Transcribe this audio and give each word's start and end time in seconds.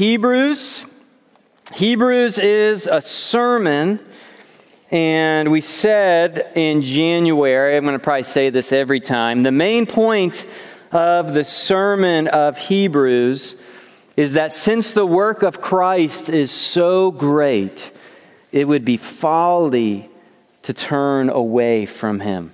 Hebrews. 0.00 0.82
Hebrews 1.74 2.38
is 2.38 2.86
a 2.86 3.02
sermon, 3.02 4.00
and 4.90 5.52
we 5.52 5.60
said 5.60 6.52
in 6.54 6.80
January, 6.80 7.76
I'm 7.76 7.84
going 7.84 7.98
to 7.98 8.02
probably 8.02 8.22
say 8.22 8.48
this 8.48 8.72
every 8.72 9.00
time, 9.00 9.42
the 9.42 9.52
main 9.52 9.84
point 9.84 10.46
of 10.90 11.34
the 11.34 11.44
sermon 11.44 12.28
of 12.28 12.56
Hebrews 12.56 13.62
is 14.16 14.32
that 14.32 14.54
since 14.54 14.94
the 14.94 15.04
work 15.04 15.42
of 15.42 15.60
Christ 15.60 16.30
is 16.30 16.50
so 16.50 17.10
great, 17.10 17.92
it 18.52 18.66
would 18.66 18.86
be 18.86 18.96
folly 18.96 20.08
to 20.62 20.72
turn 20.72 21.28
away 21.28 21.84
from 21.84 22.20
him. 22.20 22.52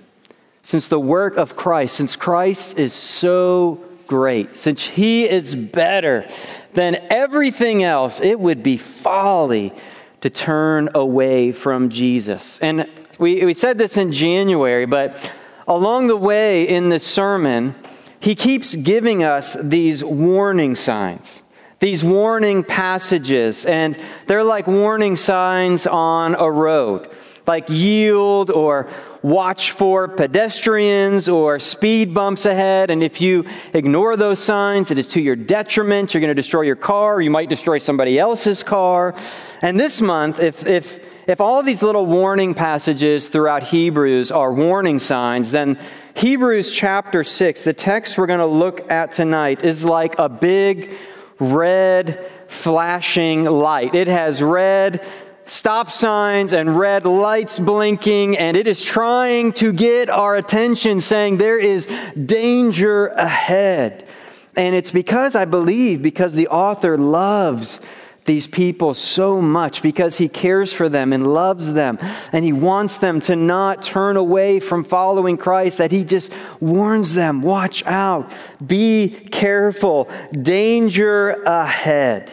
Since 0.63 0.89
the 0.89 0.99
work 0.99 1.37
of 1.37 1.55
Christ, 1.55 1.95
since 1.95 2.17
Christ 2.17 2.77
is 2.77 2.91
so 2.91 3.86
great, 4.07 4.55
since 4.55 4.83
he 4.83 5.29
is 5.29 5.55
better 5.55 6.27
than 6.73 6.95
everything 7.09 7.83
else, 7.83 8.21
it 8.21 8.39
would 8.39 8.63
be 8.63 8.77
folly 8.77 9.73
to 10.21 10.29
turn 10.29 10.89
away 10.95 11.51
from 11.51 11.89
Jesus. 11.89 12.59
And 12.59 12.89
we, 13.19 13.45
we 13.45 13.53
said 13.53 13.77
this 13.77 13.97
in 13.97 14.11
January, 14.11 14.85
but 14.85 15.31
along 15.67 16.07
the 16.07 16.15
way 16.15 16.67
in 16.67 16.89
this 16.89 17.05
sermon, 17.05 17.75
he 18.19 18.35
keeps 18.35 18.75
giving 18.75 19.23
us 19.23 19.55
these 19.61 20.03
warning 20.03 20.75
signs, 20.75 21.43
these 21.79 22.03
warning 22.03 22.63
passages, 22.63 23.65
and 23.65 23.97
they're 24.25 24.43
like 24.43 24.67
warning 24.67 25.15
signs 25.15 25.85
on 25.85 26.35
a 26.35 26.49
road, 26.49 27.09
like 27.45 27.69
yield 27.69 28.49
or 28.49 28.89
watch 29.21 29.71
for 29.71 30.07
pedestrians 30.07 31.27
or 31.27 31.59
speed 31.59 32.13
bumps 32.13 32.45
ahead. 32.45 32.91
And 32.91 33.03
if 33.03 33.21
you 33.21 33.45
ignore 33.73 34.15
those 34.15 34.39
signs, 34.39 34.91
it 34.91 34.99
is 34.99 35.07
to 35.09 35.21
your 35.21 35.35
detriment. 35.35 36.13
You're 36.13 36.21
going 36.21 36.29
to 36.29 36.35
destroy 36.35 36.61
your 36.61 36.75
car, 36.75 37.15
or 37.15 37.21
you 37.21 37.29
might 37.29 37.49
destroy 37.49 37.77
somebody 37.77 38.19
else's 38.19 38.63
car. 38.63 39.15
And 39.61 39.79
this 39.79 40.01
month, 40.01 40.39
if, 40.39 40.65
if, 40.65 40.99
if 41.27 41.41
all 41.41 41.63
these 41.63 41.81
little 41.81 42.05
warning 42.05 42.53
passages 42.53 43.27
throughout 43.27 43.63
Hebrews 43.63 44.31
are 44.31 44.53
warning 44.53 44.99
signs, 44.99 45.51
then 45.51 45.79
Hebrews 46.15 46.71
chapter 46.71 47.23
6, 47.23 47.63
the 47.63 47.73
text 47.73 48.17
we're 48.17 48.27
going 48.27 48.39
to 48.39 48.45
look 48.45 48.89
at 48.89 49.11
tonight, 49.11 49.63
is 49.63 49.83
like 49.83 50.17
a 50.17 50.29
big 50.29 50.91
red 51.39 52.31
flashing 52.47 53.43
light. 53.43 53.93
It 53.93 54.07
has 54.07 54.41
red 54.41 55.05
stop 55.49 55.89
signs 55.89 56.53
and 56.53 56.77
red 56.77 57.05
lights 57.05 57.59
blinking, 57.59 58.37
and 58.37 58.55
it 58.57 58.67
is 58.67 58.83
trying 58.83 59.51
to 59.53 59.71
get 59.73 60.09
our 60.09 60.35
attention, 60.35 61.01
saying 61.01 61.37
there 61.37 61.59
is 61.59 61.87
danger 62.25 63.07
ahead. 63.07 64.07
And 64.55 64.75
it's 64.75 64.91
because 64.91 65.35
I 65.35 65.45
believe, 65.45 66.01
because 66.01 66.33
the 66.33 66.47
author 66.47 66.97
loves 66.97 67.79
these 68.27 68.45
people 68.45 68.93
so 68.93 69.41
much 69.41 69.81
because 69.81 70.17
he 70.17 70.29
cares 70.29 70.71
for 70.71 70.89
them 70.89 71.13
and 71.13 71.25
loves 71.25 71.73
them 71.73 71.97
and 72.31 72.45
he 72.45 72.53
wants 72.53 72.97
them 72.97 73.19
to 73.21 73.35
not 73.35 73.81
turn 73.81 74.17
away 74.17 74.59
from 74.59 74.83
following 74.83 75.37
Christ 75.37 75.79
that 75.79 75.91
he 75.91 76.03
just 76.03 76.35
warns 76.59 77.13
them 77.13 77.41
watch 77.41 77.83
out. 77.85 78.31
Be 78.65 79.07
careful. 79.31 80.09
Danger 80.33 81.29
ahead. 81.29 82.31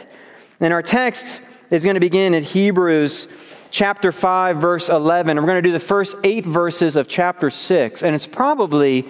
And 0.60 0.72
our 0.72 0.82
text 0.82 1.40
is 1.74 1.82
going 1.82 1.94
to 1.94 2.00
begin 2.00 2.34
in 2.34 2.44
Hebrews 2.44 3.26
chapter 3.72 4.12
5, 4.12 4.58
verse 4.58 4.88
11. 4.88 5.36
We're 5.36 5.42
going 5.42 5.60
to 5.60 5.68
do 5.68 5.72
the 5.72 5.80
first 5.80 6.16
eight 6.22 6.46
verses 6.46 6.94
of 6.94 7.08
chapter 7.08 7.50
6, 7.50 8.04
and 8.04 8.14
it's 8.14 8.28
probably 8.28 9.08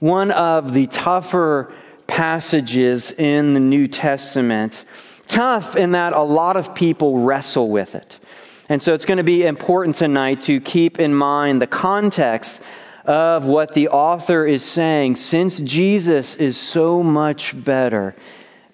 one 0.00 0.30
of 0.30 0.74
the 0.74 0.86
tougher 0.88 1.72
passages 2.06 3.10
in 3.12 3.54
the 3.54 3.60
New 3.60 3.86
Testament. 3.86 4.84
Tough 5.28 5.76
in 5.76 5.92
that 5.92 6.12
a 6.12 6.20
lot 6.20 6.58
of 6.58 6.74
people 6.74 7.20
wrestle 7.20 7.70
with 7.70 7.94
it. 7.94 8.18
And 8.68 8.82
so 8.82 8.92
it's 8.92 9.06
going 9.06 9.16
to 9.16 9.24
be 9.24 9.46
important 9.46 9.96
tonight 9.96 10.42
to 10.42 10.60
keep 10.60 11.00
in 11.00 11.14
mind 11.14 11.62
the 11.62 11.66
context 11.66 12.60
of 13.06 13.46
what 13.46 13.72
the 13.72 13.88
author 13.88 14.44
is 14.44 14.62
saying. 14.62 15.16
Since 15.16 15.60
Jesus 15.60 16.34
is 16.34 16.58
so 16.58 17.02
much 17.02 17.64
better, 17.64 18.14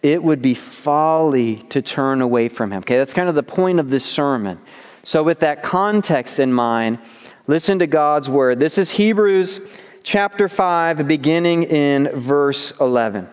it 0.03 0.22
would 0.22 0.41
be 0.41 0.55
folly 0.55 1.56
to 1.56 1.83
turn 1.83 2.22
away 2.22 2.49
from 2.49 2.71
him. 2.72 2.78
Okay, 2.78 2.97
that's 2.97 3.12
kind 3.12 3.28
of 3.28 3.34
the 3.34 3.43
point 3.43 3.78
of 3.78 3.91
this 3.91 4.05
sermon. 4.05 4.59
So, 5.03 5.22
with 5.22 5.41
that 5.41 5.62
context 5.62 6.38
in 6.38 6.53
mind, 6.53 6.99
listen 7.47 7.78
to 7.78 7.87
God's 7.87 8.28
word. 8.28 8.60
This 8.60 8.78
is 8.78 8.91
Hebrews 8.93 9.78
chapter 10.03 10.49
5, 10.49 11.06
beginning 11.06 11.65
in 11.65 12.09
verse 12.09 12.72
11. 12.81 13.28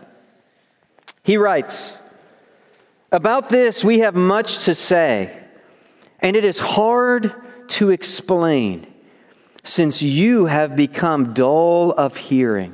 He 1.23 1.37
writes, 1.37 1.93
About 3.11 3.49
this 3.49 3.83
we 3.83 3.99
have 3.99 4.15
much 4.15 4.65
to 4.65 4.73
say, 4.73 5.43
and 6.19 6.35
it 6.35 6.45
is 6.45 6.59
hard 6.59 7.33
to 7.69 7.89
explain, 7.89 8.87
since 9.63 10.01
you 10.01 10.45
have 10.45 10.75
become 10.75 11.33
dull 11.33 11.91
of 11.91 12.15
hearing. 12.15 12.73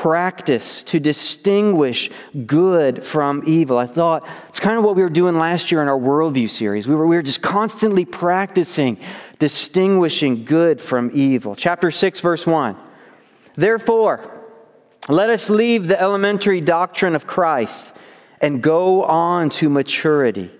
practice 0.00 0.82
to 0.82 0.98
distinguish 0.98 2.10
good 2.46 3.04
from 3.04 3.42
evil. 3.46 3.76
I 3.76 3.84
thought 3.84 4.26
it's 4.48 4.58
kind 4.58 4.78
of 4.78 4.82
what 4.82 4.96
we 4.96 5.02
were 5.02 5.10
doing 5.10 5.38
last 5.38 5.70
year 5.70 5.82
in 5.82 5.88
our 5.88 5.98
worldview 5.98 6.48
series. 6.48 6.88
We 6.88 6.94
were, 6.94 7.06
we 7.06 7.16
were 7.16 7.22
just 7.22 7.42
constantly 7.42 8.06
practicing 8.06 8.96
distinguishing 9.38 10.46
good 10.46 10.80
from 10.80 11.10
evil. 11.12 11.54
Chapter 11.54 11.90
6, 11.90 12.20
verse 12.20 12.46
1. 12.46 12.76
Therefore, 13.56 14.42
let 15.10 15.28
us 15.28 15.50
leave 15.50 15.86
the 15.86 16.00
elementary 16.00 16.62
doctrine 16.62 17.14
of 17.14 17.26
Christ 17.26 17.94
and 18.40 18.62
go 18.62 19.04
on 19.04 19.50
to 19.50 19.68
maturity 19.68 20.50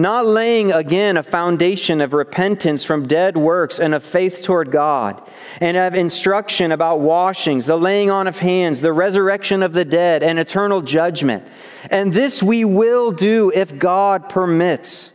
not 0.00 0.26
laying 0.26 0.72
again 0.72 1.16
a 1.16 1.22
foundation 1.22 2.00
of 2.00 2.12
repentance 2.12 2.84
from 2.84 3.06
dead 3.06 3.36
works 3.36 3.80
and 3.80 3.94
of 3.94 4.02
faith 4.02 4.42
toward 4.42 4.70
God, 4.70 5.22
and 5.60 5.76
of 5.76 5.94
instruction 5.94 6.72
about 6.72 7.00
washings, 7.00 7.66
the 7.66 7.76
laying 7.76 8.10
on 8.10 8.26
of 8.26 8.38
hands, 8.38 8.80
the 8.80 8.92
resurrection 8.92 9.62
of 9.62 9.72
the 9.72 9.84
dead, 9.84 10.22
and 10.22 10.38
eternal 10.38 10.82
judgment. 10.82 11.46
And 11.90 12.12
this 12.12 12.42
we 12.42 12.64
will 12.64 13.10
do 13.10 13.50
if 13.54 13.78
God 13.78 14.28
permits. 14.28 15.10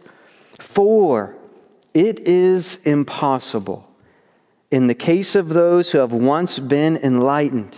For 0.59 1.35
it 1.93 2.19
is 2.21 2.77
impossible, 2.83 3.89
in 4.71 4.87
the 4.87 4.95
case 4.95 5.35
of 5.35 5.49
those 5.49 5.91
who 5.91 5.99
have 5.99 6.11
once 6.11 6.59
been 6.59 6.97
enlightened, 6.97 7.77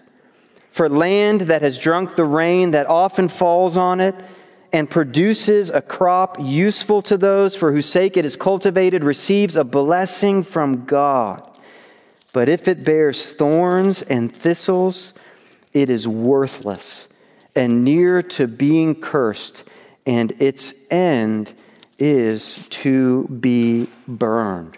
for 0.71 0.89
land 0.89 1.41
that 1.41 1.61
has 1.61 1.77
drunk 1.77 2.15
the 2.15 2.25
rain 2.25 2.71
that 2.71 2.87
often 2.87 3.27
falls 3.29 3.77
on 3.77 3.99
it 3.99 4.15
and 4.73 4.89
produces 4.89 5.69
a 5.69 5.81
crop 5.81 6.37
useful 6.39 7.01
to 7.01 7.17
those 7.17 7.55
for 7.55 7.71
whose 7.71 7.85
sake 7.85 8.15
it 8.15 8.25
is 8.25 8.37
cultivated 8.37 9.03
receives 9.03 9.57
a 9.57 9.63
blessing 9.63 10.43
from 10.43 10.85
God. 10.85 11.47
But 12.33 12.47
if 12.47 12.69
it 12.69 12.85
bears 12.85 13.33
thorns 13.33 14.01
and 14.01 14.33
thistles, 14.33 15.13
it 15.73 15.89
is 15.89 16.07
worthless 16.07 17.07
and 17.53 17.83
near 17.83 18.21
to 18.21 18.47
being 18.47 18.95
cursed, 18.95 19.63
and 20.05 20.31
its 20.41 20.73
end 20.89 21.53
is 21.99 22.65
to 22.69 23.27
be 23.27 23.87
burned. 24.07 24.77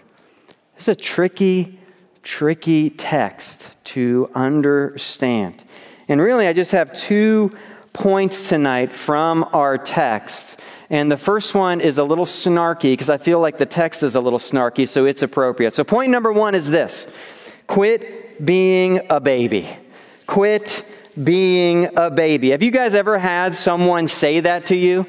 It's 0.76 0.88
a 0.88 0.96
tricky, 0.96 1.78
tricky 2.24 2.90
text 2.90 3.70
to 3.84 4.28
understand. 4.34 5.62
And 6.08 6.20
really, 6.20 6.46
I 6.46 6.52
just 6.52 6.72
have 6.72 6.92
two 6.92 7.56
points 7.92 8.48
tonight 8.48 8.92
from 8.92 9.48
our 9.52 9.78
text. 9.78 10.58
And 10.90 11.10
the 11.10 11.16
first 11.16 11.54
one 11.54 11.80
is 11.80 11.98
a 11.98 12.04
little 12.04 12.26
snarky 12.26 12.92
because 12.92 13.08
I 13.08 13.16
feel 13.16 13.40
like 13.40 13.56
the 13.56 13.66
text 13.66 14.02
is 14.02 14.14
a 14.14 14.20
little 14.20 14.38
snarky, 14.38 14.86
so 14.86 15.06
it's 15.06 15.22
appropriate. 15.22 15.74
So, 15.74 15.84
point 15.84 16.10
number 16.10 16.32
one 16.32 16.54
is 16.54 16.68
this 16.68 17.06
quit 17.66 18.44
being 18.44 19.00
a 19.08 19.20
baby. 19.20 19.68
Quit 20.26 20.84
being 21.22 21.96
a 21.96 22.10
baby. 22.10 22.50
Have 22.50 22.62
you 22.62 22.70
guys 22.70 22.94
ever 22.94 23.18
had 23.18 23.54
someone 23.54 24.08
say 24.08 24.40
that 24.40 24.66
to 24.66 24.76
you? 24.76 25.06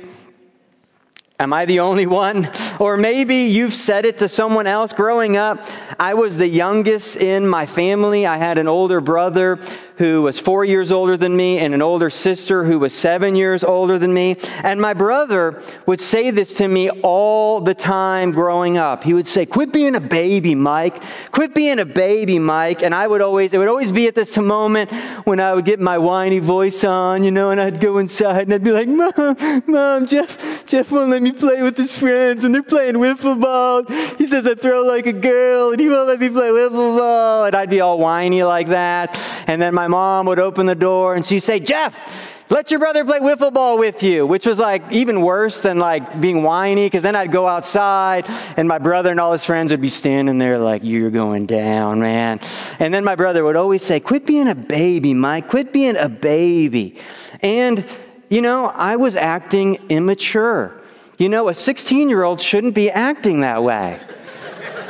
Am 1.37 1.51
I 1.51 1.65
the 1.65 1.81
only 1.81 2.05
one? 2.05 2.49
Or 2.77 2.97
maybe 2.97 3.37
you've 3.37 3.73
said 3.73 4.03
it 4.03 4.17
to 4.17 4.27
someone 4.27 4.67
else. 4.67 4.91
Growing 4.91 5.37
up, 5.37 5.65
I 5.97 6.13
was 6.13 6.35
the 6.35 6.47
youngest 6.47 7.15
in 7.15 7.47
my 7.47 7.65
family. 7.65 8.25
I 8.25 8.35
had 8.35 8.57
an 8.57 8.67
older 8.67 8.99
brother 8.99 9.59
who 9.97 10.21
was 10.21 10.39
four 10.39 10.65
years 10.65 10.91
older 10.91 11.17
than 11.17 11.35
me 11.35 11.59
and 11.59 11.73
an 11.73 11.81
older 11.81 12.09
sister 12.09 12.63
who 12.63 12.79
was 12.79 12.93
seven 12.93 13.35
years 13.35 13.63
older 13.63 13.97
than 13.97 14.13
me. 14.13 14.35
And 14.63 14.81
my 14.81 14.93
brother 14.93 15.61
would 15.85 15.99
say 15.99 16.31
this 16.31 16.53
to 16.55 16.67
me 16.67 16.89
all 16.89 17.61
the 17.61 17.73
time 17.73 18.31
growing 18.31 18.77
up. 18.77 19.03
He 19.03 19.13
would 19.13 19.27
say, 19.27 19.45
Quit 19.45 19.71
being 19.71 19.95
a 19.95 20.01
baby, 20.01 20.55
Mike. 20.55 21.01
Quit 21.31 21.53
being 21.53 21.79
a 21.79 21.85
baby, 21.85 22.39
Mike. 22.39 22.83
And 22.83 22.93
I 22.93 23.07
would 23.07 23.21
always, 23.21 23.53
it 23.53 23.57
would 23.57 23.67
always 23.67 23.91
be 23.91 24.07
at 24.07 24.15
this 24.15 24.37
moment 24.37 24.91
when 25.25 25.39
I 25.39 25.53
would 25.53 25.65
get 25.65 25.79
my 25.79 25.97
whiny 25.97 26.39
voice 26.39 26.83
on, 26.83 27.23
you 27.23 27.31
know, 27.31 27.51
and 27.51 27.61
I'd 27.61 27.79
go 27.79 27.97
inside 27.97 28.43
and 28.43 28.53
I'd 28.53 28.63
be 28.63 28.71
like, 28.71 28.87
Mom, 28.87 29.63
Mom, 29.67 30.05
Jeff, 30.05 30.65
Jeff 30.65 30.91
won't 30.91 31.09
let 31.09 31.21
me 31.21 31.31
play 31.31 31.61
with 31.63 31.77
his 31.77 31.97
friends 31.97 32.43
and 32.43 32.53
they're 32.53 32.63
playing 32.63 32.95
wiffle 32.95 33.39
ball. 33.39 33.83
He 34.17 34.27
says 34.27 34.47
I 34.47 34.55
throw 34.55 34.83
like 34.83 35.05
a 35.05 35.13
girl 35.13 35.71
and 35.71 35.79
he 35.79 35.89
won't 35.89 36.07
let 36.07 36.19
me 36.19 36.29
play 36.29 36.49
wiffle 36.49 36.97
ball. 36.97 37.45
And 37.45 37.55
I'd 37.55 37.69
be 37.69 37.81
all 37.81 37.97
whiny 37.97 38.43
like 38.43 38.67
that. 38.67 39.19
And 39.47 39.61
then 39.61 39.73
my 39.73 39.84
mom 39.87 40.25
would 40.27 40.39
open 40.39 40.65
the 40.65 40.75
door 40.75 41.15
and 41.15 41.25
she'd 41.25 41.39
say, 41.39 41.59
Jeff, 41.59 42.35
let 42.49 42.69
your 42.69 42.79
brother 42.79 43.03
play 43.03 43.19
wiffle 43.19 43.51
ball 43.51 43.79
with 43.79 44.03
you, 44.03 44.27
which 44.27 44.45
was 44.45 44.59
like 44.59 44.83
even 44.91 45.21
worse 45.21 45.61
than 45.61 45.79
like 45.79 46.21
being 46.21 46.43
whiny, 46.43 46.85
because 46.85 47.01
then 47.01 47.15
I'd 47.15 47.31
go 47.31 47.47
outside 47.47 48.25
and 48.55 48.67
my 48.67 48.77
brother 48.77 49.09
and 49.09 49.19
all 49.19 49.31
his 49.31 49.43
friends 49.43 49.71
would 49.71 49.81
be 49.81 49.89
standing 49.89 50.37
there 50.37 50.59
like, 50.59 50.83
You're 50.83 51.09
going 51.09 51.47
down, 51.47 51.99
man. 51.99 52.39
And 52.77 52.93
then 52.93 53.03
my 53.03 53.15
brother 53.15 53.43
would 53.43 53.55
always 53.55 53.83
say, 53.83 53.99
Quit 53.99 54.27
being 54.27 54.47
a 54.47 54.55
baby, 54.55 55.13
Mike, 55.15 55.47
quit 55.47 55.73
being 55.73 55.97
a 55.97 56.07
baby. 56.07 56.99
And, 57.41 57.83
you 58.29 58.41
know, 58.41 58.67
I 58.67 58.95
was 58.95 59.15
acting 59.15 59.79
immature. 59.89 60.81
You 61.17 61.29
know, 61.29 61.49
a 61.49 61.53
16 61.53 62.09
year 62.09 62.23
old 62.23 62.39
shouldn't 62.39 62.75
be 62.75 62.91
acting 62.91 63.41
that 63.41 63.63
way. 63.63 63.99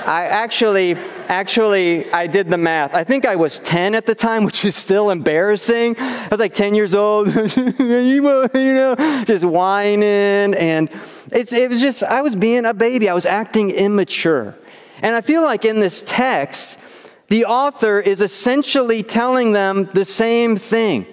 I 0.06 0.26
actually, 0.26 0.98
actually, 1.30 2.12
I 2.12 2.28
did 2.28 2.50
the 2.50 2.58
math. 2.58 2.94
I 2.94 3.04
think 3.04 3.26
I 3.26 3.36
was 3.36 3.60
10 3.60 3.96
at 3.96 4.06
the 4.06 4.16
time, 4.16 4.44
which 4.46 4.66
is 4.66 4.76
still 4.76 5.10
embarrassing. 5.10 5.96
I 5.98 6.28
was 6.30 6.40
like 6.40 6.54
10 6.54 6.76
years 6.76 6.96
old, 6.96 7.28
you 7.68 8.22
know, 8.22 9.24
just 9.26 9.46
whining. 9.46 10.54
And 10.54 10.90
it's, 11.32 11.54
it 11.54 11.70
was 11.70 11.82
just, 11.82 12.04
I 12.04 12.22
was 12.22 12.36
being 12.36 12.66
a 12.66 12.74
baby. 12.74 13.10
I 13.10 13.14
was 13.14 13.26
acting 13.26 13.72
immature. 13.72 14.56
And 15.02 15.16
I 15.16 15.22
feel 15.22 15.44
like 15.44 15.66
in 15.66 15.80
this 15.80 16.04
text, 16.06 16.80
the 17.28 17.46
author 17.46 18.00
is 18.00 18.22
essentially 18.22 19.04
telling 19.04 19.52
them 19.52 19.86
the 19.86 20.06
same 20.06 20.56
thing. 20.56 21.06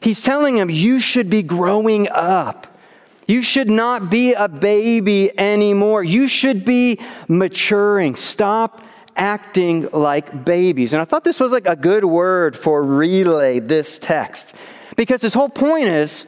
He's 0.00 0.22
telling 0.22 0.56
them, 0.56 0.68
you 0.68 0.98
should 0.98 1.30
be 1.30 1.42
growing 1.42 2.08
up. 2.08 2.66
You 3.26 3.42
should 3.42 3.70
not 3.70 4.10
be 4.10 4.34
a 4.34 4.48
baby 4.48 5.38
anymore. 5.38 6.02
You 6.02 6.26
should 6.26 6.64
be 6.64 6.98
maturing. 7.28 8.16
Stop 8.16 8.82
acting 9.16 9.88
like 9.92 10.44
babies. 10.44 10.92
And 10.92 11.02
I 11.02 11.04
thought 11.04 11.24
this 11.24 11.40
was 11.40 11.52
like 11.52 11.66
a 11.66 11.76
good 11.76 12.04
word 12.04 12.56
for 12.56 12.82
relay 12.82 13.58
this 13.58 13.98
text. 13.98 14.54
Because 14.96 15.22
his 15.22 15.34
whole 15.34 15.48
point 15.48 15.88
is 15.88 16.26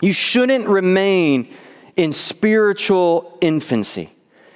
you 0.00 0.12
shouldn't 0.12 0.66
remain 0.66 1.52
in 1.96 2.12
spiritual 2.12 3.38
infancy. 3.40 4.10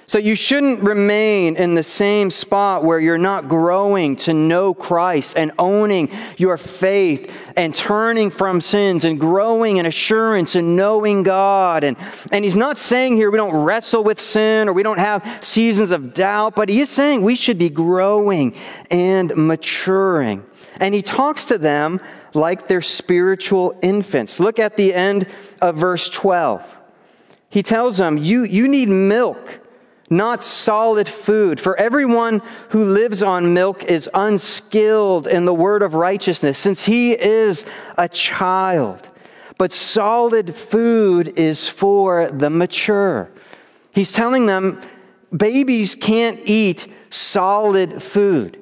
So 0.09 0.19
you 0.19 0.35
shouldn't 0.35 0.83
remain 0.83 1.57
in 1.57 1.73
the 1.73 1.83
same 1.83 2.29
spot 2.29 2.85
where 2.85 2.97
you're 2.97 3.17
not 3.17 3.49
growing 3.49 4.15
to 4.17 4.33
know 4.33 4.73
Christ 4.73 5.35
and 5.35 5.51
owning 5.59 6.09
your 6.37 6.55
faith 6.55 7.29
and 7.57 7.75
turning 7.75 8.29
from 8.29 8.61
sins 8.61 9.03
and 9.03 9.19
growing 9.19 9.75
in 9.75 9.85
assurance 9.85 10.55
and 10.55 10.77
knowing 10.77 11.23
God. 11.23 11.83
And, 11.83 11.97
and 12.31 12.45
he's 12.45 12.55
not 12.55 12.77
saying 12.77 13.17
here 13.17 13.29
we 13.29 13.35
don't 13.35 13.53
wrestle 13.53 14.01
with 14.01 14.21
sin 14.21 14.69
or 14.69 14.73
we 14.73 14.81
don't 14.81 14.97
have 14.97 15.39
seasons 15.41 15.91
of 15.91 16.13
doubt, 16.13 16.55
but 16.55 16.69
he 16.69 16.79
is 16.79 16.89
saying 16.89 17.21
we 17.21 17.35
should 17.35 17.57
be 17.57 17.69
growing 17.69 18.55
and 18.89 19.33
maturing. 19.35 20.45
And 20.79 20.95
he 20.95 21.01
talks 21.01 21.43
to 21.45 21.57
them 21.57 21.99
like 22.33 22.69
they're 22.69 22.79
spiritual 22.79 23.77
infants. 23.81 24.39
Look 24.39 24.57
at 24.57 24.77
the 24.77 24.93
end 24.93 25.27
of 25.61 25.75
verse 25.75 26.07
12. 26.07 26.77
He 27.49 27.61
tells 27.61 27.97
them, 27.97 28.17
You, 28.17 28.43
you 28.43 28.69
need 28.69 28.87
milk 28.87 29.66
not 30.09 30.43
solid 30.43 31.07
food. 31.07 31.59
For 31.59 31.77
everyone 31.77 32.41
who 32.69 32.85
lives 32.85 33.21
on 33.21 33.53
milk 33.53 33.83
is 33.83 34.09
unskilled 34.13 35.27
in 35.27 35.45
the 35.45 35.53
word 35.53 35.81
of 35.81 35.93
righteousness, 35.93 36.57
since 36.57 36.85
he 36.85 37.11
is 37.11 37.65
a 37.97 38.07
child. 38.07 39.07
But 39.57 39.73
solid 39.73 40.55
food 40.55 41.29
is 41.37 41.67
for 41.67 42.29
the 42.29 42.49
mature. 42.49 43.29
He's 43.93 44.13
telling 44.13 44.45
them 44.45 44.79
babies 45.35 45.95
can't 45.95 46.39
eat 46.45 46.87
solid 47.09 48.01
food. 48.01 48.61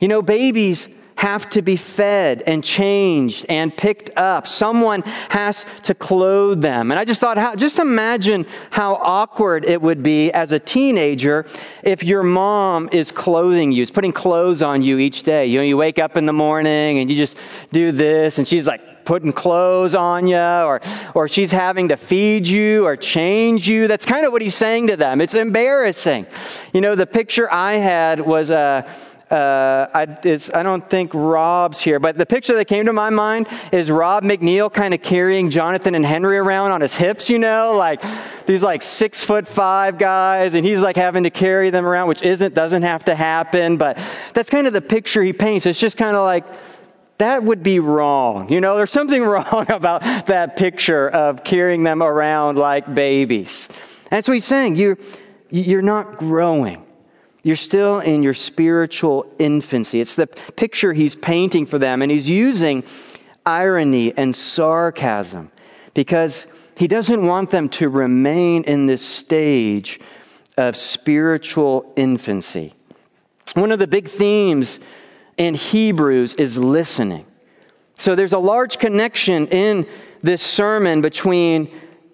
You 0.00 0.08
know, 0.08 0.20
babies 0.20 0.88
have 1.16 1.48
to 1.50 1.62
be 1.62 1.76
fed 1.76 2.42
and 2.46 2.64
changed 2.64 3.46
and 3.48 3.76
picked 3.76 4.10
up. 4.16 4.46
Someone 4.46 5.02
has 5.30 5.64
to 5.84 5.94
clothe 5.94 6.60
them. 6.60 6.90
And 6.90 6.98
I 6.98 7.04
just 7.04 7.20
thought, 7.20 7.38
how, 7.38 7.54
just 7.54 7.78
imagine 7.78 8.46
how 8.70 8.94
awkward 8.94 9.64
it 9.64 9.80
would 9.80 10.02
be 10.02 10.32
as 10.32 10.52
a 10.52 10.58
teenager 10.58 11.46
if 11.82 12.02
your 12.02 12.22
mom 12.22 12.88
is 12.92 13.12
clothing 13.12 13.72
you, 13.72 13.82
is 13.82 13.90
putting 13.90 14.12
clothes 14.12 14.62
on 14.62 14.82
you 14.82 14.98
each 14.98 15.22
day. 15.22 15.46
You 15.46 15.58
know, 15.58 15.64
you 15.64 15.76
wake 15.76 15.98
up 15.98 16.16
in 16.16 16.26
the 16.26 16.32
morning 16.32 16.98
and 16.98 17.10
you 17.10 17.16
just 17.16 17.38
do 17.72 17.92
this, 17.92 18.38
and 18.38 18.46
she's 18.46 18.66
like, 18.66 18.80
putting 19.04 19.32
clothes 19.32 19.94
on 19.94 20.26
you 20.26 20.36
or, 20.36 20.80
or 21.14 21.26
she's 21.26 21.50
having 21.50 21.88
to 21.88 21.96
feed 21.96 22.46
you 22.46 22.86
or 22.86 22.96
change 22.96 23.68
you. 23.68 23.88
That's 23.88 24.06
kind 24.06 24.24
of 24.24 24.32
what 24.32 24.42
he's 24.42 24.54
saying 24.54 24.88
to 24.88 24.96
them. 24.96 25.20
It's 25.20 25.34
embarrassing. 25.34 26.26
You 26.72 26.80
know, 26.80 26.94
the 26.94 27.06
picture 27.06 27.52
I 27.52 27.74
had 27.74 28.20
was 28.20 28.50
a, 28.50 28.56
uh, 28.56 28.92
uh, 29.32 29.88
I, 29.94 30.02
I, 30.54 30.62
don't 30.62 30.90
think 30.90 31.14
Rob's 31.14 31.80
here, 31.80 31.98
but 31.98 32.18
the 32.18 32.26
picture 32.26 32.54
that 32.56 32.66
came 32.66 32.84
to 32.84 32.92
my 32.92 33.08
mind 33.08 33.48
is 33.72 33.90
Rob 33.90 34.24
McNeil 34.24 34.70
kind 34.70 34.92
of 34.92 35.00
carrying 35.00 35.48
Jonathan 35.48 35.94
and 35.94 36.04
Henry 36.04 36.36
around 36.36 36.70
on 36.70 36.82
his 36.82 36.94
hips, 36.94 37.30
you 37.30 37.38
know, 37.38 37.74
like 37.74 38.02
these 38.44 38.62
like 38.62 38.82
six 38.82 39.24
foot 39.24 39.48
five 39.48 39.96
guys, 39.96 40.54
and 40.54 40.66
he's 40.66 40.82
like 40.82 40.96
having 40.96 41.22
to 41.22 41.30
carry 41.30 41.70
them 41.70 41.86
around, 41.86 42.08
which 42.08 42.20
isn't, 42.20 42.52
doesn't 42.54 42.82
have 42.82 43.06
to 43.06 43.14
happen, 43.14 43.78
but 43.78 43.98
that's 44.34 44.50
kind 44.50 44.66
of 44.66 44.74
the 44.74 44.82
picture 44.82 45.22
he 45.22 45.32
paints. 45.32 45.64
It's 45.64 45.80
just 45.80 45.96
kind 45.96 46.14
of 46.14 46.24
like, 46.24 46.44
that 47.16 47.42
would 47.42 47.62
be 47.62 47.80
wrong. 47.80 48.52
You 48.52 48.60
know, 48.60 48.76
there's 48.76 48.92
something 48.92 49.22
wrong 49.24 49.64
about 49.70 50.02
that 50.26 50.58
picture 50.58 51.08
of 51.08 51.42
carrying 51.42 51.84
them 51.84 52.02
around 52.02 52.58
like 52.58 52.94
babies. 52.94 53.70
And 54.10 54.22
so 54.22 54.32
he's 54.32 54.44
saying, 54.44 54.76
you, 54.76 54.98
you're 55.48 55.80
not 55.80 56.18
growing. 56.18 56.84
You're 57.42 57.56
still 57.56 57.98
in 57.98 58.22
your 58.22 58.34
spiritual 58.34 59.26
infancy. 59.38 60.00
It's 60.00 60.14
the 60.14 60.26
picture 60.26 60.92
he's 60.92 61.14
painting 61.14 61.66
for 61.66 61.78
them, 61.78 62.02
and 62.02 62.10
he's 62.10 62.28
using 62.28 62.84
irony 63.44 64.16
and 64.16 64.34
sarcasm 64.34 65.50
because 65.94 66.46
he 66.76 66.86
doesn't 66.86 67.26
want 67.26 67.50
them 67.50 67.68
to 67.68 67.88
remain 67.88 68.62
in 68.64 68.86
this 68.86 69.04
stage 69.04 70.00
of 70.56 70.76
spiritual 70.76 71.92
infancy. 71.96 72.74
One 73.54 73.72
of 73.72 73.78
the 73.78 73.86
big 73.86 74.08
themes 74.08 74.78
in 75.36 75.54
Hebrews 75.54 76.34
is 76.34 76.56
listening. 76.56 77.26
So 77.98 78.14
there's 78.14 78.32
a 78.32 78.38
large 78.38 78.78
connection 78.78 79.46
in 79.48 79.86
this 80.22 80.42
sermon 80.42 81.02
between 81.02 81.70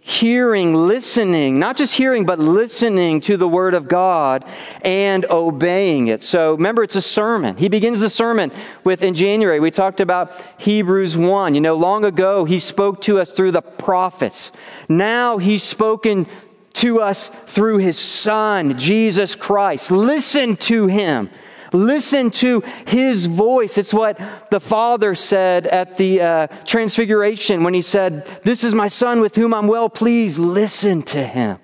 hearing, 0.09 0.75
listening, 0.75 1.59
not 1.59 1.77
just 1.77 1.95
hearing, 1.95 2.25
but 2.25 2.39
listening 2.39 3.21
to 3.21 3.37
the 3.37 3.47
Word 3.47 3.75
of 3.75 3.89
God 3.89 4.43
and 4.81 5.27
obeying 5.27 6.07
it. 6.09 6.23
So 6.23 6.53
remember, 6.53 6.83
it's 6.83 6.97
a 6.97 7.03
sermon. 7.03 7.59
He 7.59 7.69
begins 7.69 8.01
the 8.01 8.09
sermon 8.09 8.51
with, 8.85 9.03
in 9.03 9.13
January, 9.13 9.61
we 9.61 9.71
talked 9.71 10.01
about 10.01 10.33
Hebrews 10.57 11.19
1. 11.19 11.55
You 11.55 11.61
know, 11.61 11.77
long 11.77 12.07
ago, 12.07 12.47
He 12.47 12.59
spoke 12.59 13.03
to 13.03 13.21
us 13.21 13.31
through 13.31 13.51
the 13.51 13.61
prophets. 13.61 14.51
Now 14.89 15.37
He's 15.37 15.63
spoken 15.63 16.27
to 16.75 17.03
us 17.03 17.29
through 17.29 17.77
His 17.77 17.99
Son, 17.99 18.79
Jesus 18.79 19.35
Christ. 19.35 19.91
Listen 19.91 20.57
to 20.57 20.87
Him. 20.87 21.29
Listen 21.73 22.31
to 22.31 22.63
his 22.87 23.27
voice. 23.27 23.79
It's 23.79 23.93
what 23.93 24.21
the 24.51 24.61
Father 24.61 25.15
said 25.15 25.67
at 25.67 25.97
the 25.97 26.21
uh, 26.21 26.47
Transfiguration 26.65 27.63
when 27.63 27.75
he 27.75 27.83
said, 27.83 28.27
This 28.43 28.65
is 28.65 28.75
my 28.75 28.89
Son 28.89 29.21
with 29.21 29.35
whom 29.37 29.53
I'm 29.53 29.67
well 29.67 29.89
pleased. 29.89 30.39
Listen 30.39 31.03
to 31.05 31.25
him. 31.25 31.59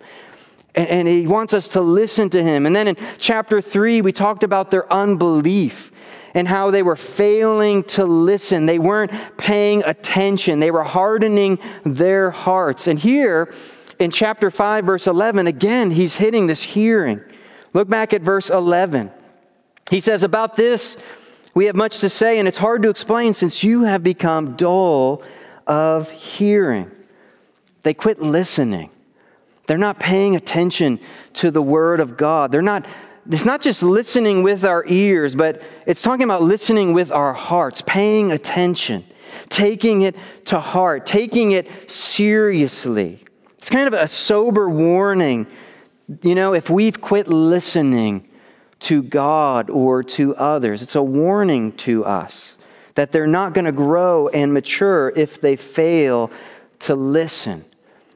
And, 0.75 0.88
and 0.88 1.08
he 1.08 1.26
wants 1.26 1.54
us 1.54 1.68
to 1.68 1.80
listen 1.80 2.30
to 2.30 2.42
him. 2.42 2.66
And 2.66 2.75
then 2.75 2.88
in 2.88 2.96
chapter 3.18 3.61
3, 3.61 4.02
we 4.02 4.12
talked 4.12 4.44
about 4.44 4.70
their 4.70 4.92
unbelief 4.92 5.90
and 6.34 6.49
how 6.49 6.70
they 6.70 6.82
were 6.82 6.96
failing 6.96 7.84
to 7.84 8.04
listen. 8.04 8.66
They 8.66 8.80
weren't 8.80 9.12
paying 9.38 9.84
attention. 9.84 10.58
They 10.61 10.73
were 10.73 10.82
hardening 10.82 11.61
their 11.84 12.30
hearts. 12.30 12.88
And 12.88 12.99
here, 12.99 13.54
in 13.99 14.11
chapter 14.11 14.50
5, 14.50 14.84
verse 14.84 15.06
11, 15.06 15.46
again, 15.46 15.92
he's 15.92 16.16
hitting 16.16 16.49
this 16.49 16.62
hearing. 16.62 17.20
Look 17.73 17.88
back 17.88 18.12
at 18.12 18.23
verse 18.23 18.50
11. 18.50 19.12
He 19.91 20.00
says, 20.00 20.23
About 20.23 20.57
this, 20.57 20.97
we 21.55 21.67
have 21.67 21.76
much 21.76 22.00
to 22.00 22.09
say, 22.09 22.38
and 22.38 22.49
it's 22.49 22.59
hard 22.59 22.83
to 22.83 22.91
explain 22.91 23.33
since 23.35 23.62
you 23.62 23.85
have 23.85 24.03
become 24.03 24.57
dull 24.57 25.23
of 25.67 26.11
hearing. 26.11 26.91
They 27.83 27.95
quit 27.95 28.21
listening. 28.21 28.91
They're 29.67 29.79
not 29.79 30.00
paying 30.00 30.37
attention 30.37 31.00
to 31.35 31.50
the 31.50 31.62
Word 31.62 32.00
of 32.00 32.17
God. 32.17 32.50
They're 32.50 32.61
not, 32.61 32.87
it's 33.31 33.45
not 33.45 33.62
just 33.62 33.83
listening 33.83 34.43
with 34.43 34.64
our 34.64 34.85
ears, 34.87 35.35
but 35.35 35.62
it's 35.87 36.03
talking 36.03 36.25
about 36.25 36.43
listening 36.43 36.93
with 36.93 37.11
our 37.11 37.33
hearts, 37.33 37.83
paying 37.83 38.33
attention, 38.33 39.05
taking 39.49 40.03
it 40.03 40.17
to 40.47 40.61
heart, 40.61 41.07
taking 41.07 41.53
it 41.53 41.91
seriously. 41.91 43.21
It's 43.59 43.71
kind 43.71 43.87
of 43.87 43.95
a 43.95 44.09
sober 44.09 44.69
warning. 44.69 45.47
You 46.23 46.35
know, 46.35 46.53
if 46.53 46.69
we've 46.69 47.00
quit 47.00 47.29
listening 47.29 48.29
to 48.85 49.03
God 49.03 49.71
or 49.71 50.03
to 50.03 50.35
others, 50.37 50.83
it's 50.83 50.95
a 50.95 51.03
warning 51.03 51.73
to 51.73 52.05
us 52.05 52.55
that 52.95 53.12
they're 53.12 53.26
not 53.26 53.55
going 53.55 53.64
to 53.64 53.73
grow 53.73 54.29
and 54.29 54.55
mature 54.55 55.12
if 55.17 55.41
they 55.41 55.57
fail 55.57 56.31
to 56.81 56.95
listen. 56.95 57.64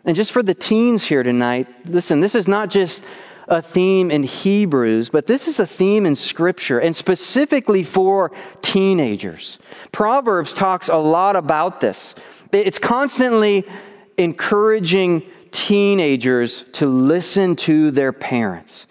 And 0.05 0.15
just 0.15 0.33
for 0.33 0.43
the 0.43 0.55
teens 0.55 1.05
here 1.05 1.23
tonight, 1.23 1.67
listen, 1.87 2.21
this 2.21 2.35
is 2.35 2.47
not 2.47 2.71
just 2.71 3.05
a 3.49 3.63
theme 3.63 4.11
in 4.11 4.23
Hebrews, 4.23 5.09
but 5.09 5.27
this 5.27 5.49
is 5.49 5.59
a 5.59 5.67
theme 5.67 6.07
in 6.07 6.15
Scripture, 6.15 6.79
and 6.79 6.95
specifically 6.95 7.83
for 7.83 8.31
teenagers. 8.63 9.59
Proverbs 9.91 10.53
talks 10.53 10.89
a 10.89 10.97
lot 10.97 11.35
about 11.35 11.81
this. 11.81 12.15
It's 12.53 12.79
constantly 12.79 13.65
encouraging 14.19 15.23
teenagers 15.51 16.63
to 16.73 16.87
listen 16.87 17.57
to 17.57 17.91
their 17.91 18.13
parents. 18.13 18.87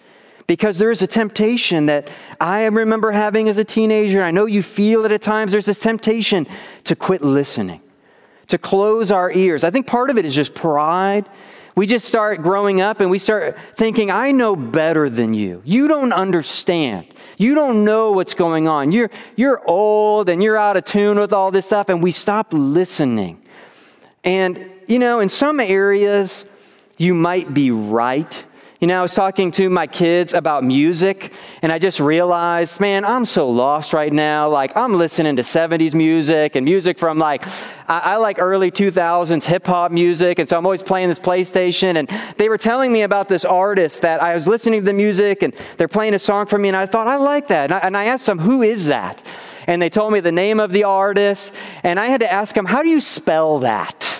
Because 0.47 0.77
there 0.77 0.91
is 0.91 1.01
a 1.01 1.07
temptation 1.07 1.87
that 1.87 2.09
I 2.39 2.65
remember 2.65 3.11
having 3.11 3.49
as 3.49 3.57
a 3.57 3.65
teenager. 3.65 4.23
I 4.23 4.31
know 4.31 4.45
you 4.45 4.63
feel 4.63 5.03
it 5.03 5.11
at 5.11 5.21
times. 5.21 5.51
There's 5.51 5.65
this 5.65 5.79
temptation 5.79 6.47
to 6.85 6.95
quit 6.95 7.21
listening, 7.21 7.81
to 8.47 8.57
close 8.57 9.11
our 9.11 9.29
ears. 9.29 9.65
I 9.65 9.71
think 9.71 9.87
part 9.87 10.09
of 10.09 10.17
it 10.17 10.23
is 10.23 10.33
just 10.33 10.55
pride. 10.55 11.27
We 11.75 11.85
just 11.85 12.05
start 12.05 12.41
growing 12.41 12.81
up 12.81 13.01
and 13.01 13.11
we 13.11 13.19
start 13.19 13.57
thinking, 13.75 14.09
I 14.09 14.31
know 14.31 14.55
better 14.55 15.09
than 15.09 15.33
you. 15.33 15.61
You 15.63 15.87
don't 15.87 16.13
understand. 16.13 17.05
You 17.37 17.53
don't 17.53 17.83
know 17.83 18.13
what's 18.13 18.33
going 18.33 18.67
on. 18.67 18.91
You're, 18.91 19.11
you're 19.35 19.61
old 19.69 20.27
and 20.27 20.41
you're 20.41 20.57
out 20.57 20.75
of 20.75 20.85
tune 20.85 21.19
with 21.19 21.33
all 21.33 21.51
this 21.51 21.67
stuff, 21.67 21.89
and 21.89 22.01
we 22.01 22.11
stop 22.11 22.47
listening. 22.51 23.39
And, 24.23 24.65
you 24.87 24.97
know, 24.97 25.19
in 25.19 25.29
some 25.29 25.59
areas, 25.59 26.45
you 26.97 27.13
might 27.13 27.53
be 27.53 27.69
right. 27.69 28.45
You 28.79 28.85
know, 28.85 28.99
I 28.99 29.01
was 29.01 29.15
talking 29.15 29.49
to 29.53 29.71
my 29.71 29.87
kids 29.87 30.35
about 30.35 30.63
music, 30.63 31.33
and 31.63 31.71
I 31.71 31.79
just 31.79 31.99
realized, 31.99 32.79
man, 32.79 33.05
I'm 33.05 33.25
so 33.25 33.49
lost 33.49 33.91
right 33.91 34.13
now. 34.13 34.49
Like, 34.49 34.77
I'm 34.77 34.99
listening 34.99 35.35
to 35.37 35.41
70s 35.41 35.95
music 35.95 36.55
and 36.55 36.63
music 36.63 36.99
from 36.99 37.17
like, 37.17 37.43
I, 37.89 37.99
I 37.99 38.17
like 38.17 38.37
early 38.37 38.69
2000s 38.69 39.45
hip 39.45 39.65
hop 39.65 39.91
music, 39.91 40.37
and 40.37 40.47
so 40.47 40.59
I'm 40.59 40.65
always 40.67 40.83
playing 40.83 41.09
this 41.09 41.19
PlayStation. 41.19 41.97
And 41.97 42.07
they 42.37 42.49
were 42.49 42.57
telling 42.59 42.93
me 42.93 43.01
about 43.01 43.29
this 43.29 43.45
artist 43.45 44.03
that 44.03 44.21
I 44.21 44.35
was 44.35 44.47
listening 44.47 44.81
to 44.81 44.85
the 44.85 44.93
music, 44.93 45.41
and 45.41 45.55
they're 45.77 45.87
playing 45.87 46.13
a 46.13 46.19
song 46.19 46.45
for 46.45 46.59
me, 46.59 46.67
and 46.67 46.77
I 46.77 46.85
thought, 46.85 47.07
I 47.07 47.15
like 47.15 47.47
that. 47.47 47.71
And 47.71 47.73
I, 47.73 47.77
and 47.79 47.97
I 47.97 48.05
asked 48.05 48.27
them, 48.27 48.37
who 48.37 48.61
is 48.61 48.85
that? 48.85 49.23
And 49.65 49.81
they 49.81 49.89
told 49.89 50.13
me 50.13 50.19
the 50.19 50.31
name 50.31 50.59
of 50.59 50.71
the 50.71 50.83
artist, 50.83 51.51
and 51.81 51.99
I 51.99 52.05
had 52.05 52.21
to 52.21 52.31
ask 52.31 52.53
them, 52.53 52.65
how 52.65 52.83
do 52.83 52.89
you 52.89 53.01
spell 53.01 53.57
that? 53.59 54.16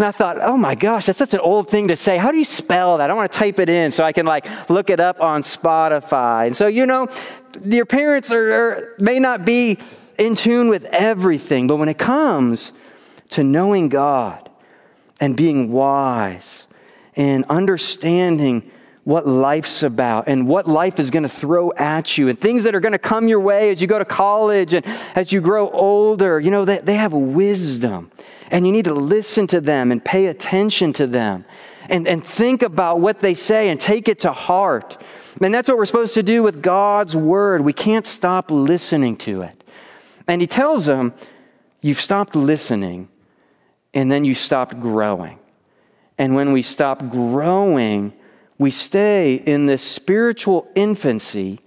And 0.00 0.06
I 0.06 0.12
thought, 0.12 0.38
oh 0.40 0.56
my 0.56 0.74
gosh, 0.74 1.04
that's 1.04 1.18
such 1.18 1.34
an 1.34 1.40
old 1.40 1.68
thing 1.68 1.88
to 1.88 1.96
say. 1.96 2.16
How 2.16 2.32
do 2.32 2.38
you 2.38 2.44
spell 2.46 2.96
that? 2.96 3.10
I 3.10 3.14
want 3.14 3.30
to 3.30 3.38
type 3.38 3.58
it 3.58 3.68
in 3.68 3.90
so 3.90 4.02
I 4.02 4.12
can 4.12 4.24
like 4.24 4.46
look 4.70 4.88
it 4.88 4.98
up 4.98 5.20
on 5.20 5.42
Spotify. 5.42 6.46
And 6.46 6.56
so, 6.56 6.68
you 6.68 6.86
know, 6.86 7.06
your 7.62 7.84
parents 7.84 8.32
are, 8.32 8.50
are, 8.50 8.94
may 8.98 9.18
not 9.18 9.44
be 9.44 9.76
in 10.16 10.36
tune 10.36 10.70
with 10.70 10.84
everything, 10.84 11.66
but 11.66 11.76
when 11.76 11.90
it 11.90 11.98
comes 11.98 12.72
to 13.28 13.44
knowing 13.44 13.90
God 13.90 14.48
and 15.20 15.36
being 15.36 15.70
wise 15.70 16.64
and 17.14 17.44
understanding 17.50 18.70
what 19.04 19.26
life's 19.26 19.82
about 19.82 20.28
and 20.28 20.48
what 20.48 20.66
life 20.66 20.98
is 20.98 21.10
going 21.10 21.24
to 21.24 21.28
throw 21.28 21.74
at 21.74 22.16
you 22.16 22.30
and 22.30 22.40
things 22.40 22.64
that 22.64 22.74
are 22.74 22.80
going 22.80 22.92
to 22.92 22.98
come 22.98 23.28
your 23.28 23.40
way 23.40 23.68
as 23.68 23.82
you 23.82 23.86
go 23.86 23.98
to 23.98 24.06
college 24.06 24.72
and 24.72 24.86
as 25.14 25.30
you 25.30 25.42
grow 25.42 25.68
older, 25.68 26.40
you 26.40 26.50
know, 26.50 26.64
they, 26.64 26.78
they 26.78 26.94
have 26.94 27.12
wisdom 27.12 28.10
and 28.50 28.66
you 28.66 28.72
need 28.72 28.84
to 28.84 28.94
listen 28.94 29.46
to 29.48 29.60
them 29.60 29.92
and 29.92 30.04
pay 30.04 30.26
attention 30.26 30.92
to 30.94 31.06
them 31.06 31.44
and, 31.88 32.06
and 32.06 32.24
think 32.24 32.62
about 32.62 33.00
what 33.00 33.20
they 33.20 33.34
say 33.34 33.68
and 33.68 33.80
take 33.80 34.08
it 34.08 34.20
to 34.20 34.32
heart. 34.32 35.00
And 35.40 35.54
that's 35.54 35.68
what 35.68 35.78
we're 35.78 35.84
supposed 35.84 36.14
to 36.14 36.22
do 36.22 36.42
with 36.42 36.62
God's 36.62 37.16
word. 37.16 37.62
We 37.62 37.72
can't 37.72 38.06
stop 38.06 38.50
listening 38.50 39.16
to 39.18 39.42
it. 39.42 39.64
And 40.26 40.40
he 40.40 40.46
tells 40.46 40.86
them, 40.86 41.14
You've 41.82 42.00
stopped 42.00 42.36
listening, 42.36 43.08
and 43.94 44.10
then 44.10 44.26
you 44.26 44.34
stopped 44.34 44.78
growing. 44.80 45.38
And 46.18 46.34
when 46.34 46.52
we 46.52 46.60
stop 46.60 47.08
growing, 47.08 48.12
we 48.58 48.70
stay 48.70 49.36
in 49.36 49.64
this 49.64 49.82
spiritual 49.82 50.70
infancy. 50.74 51.60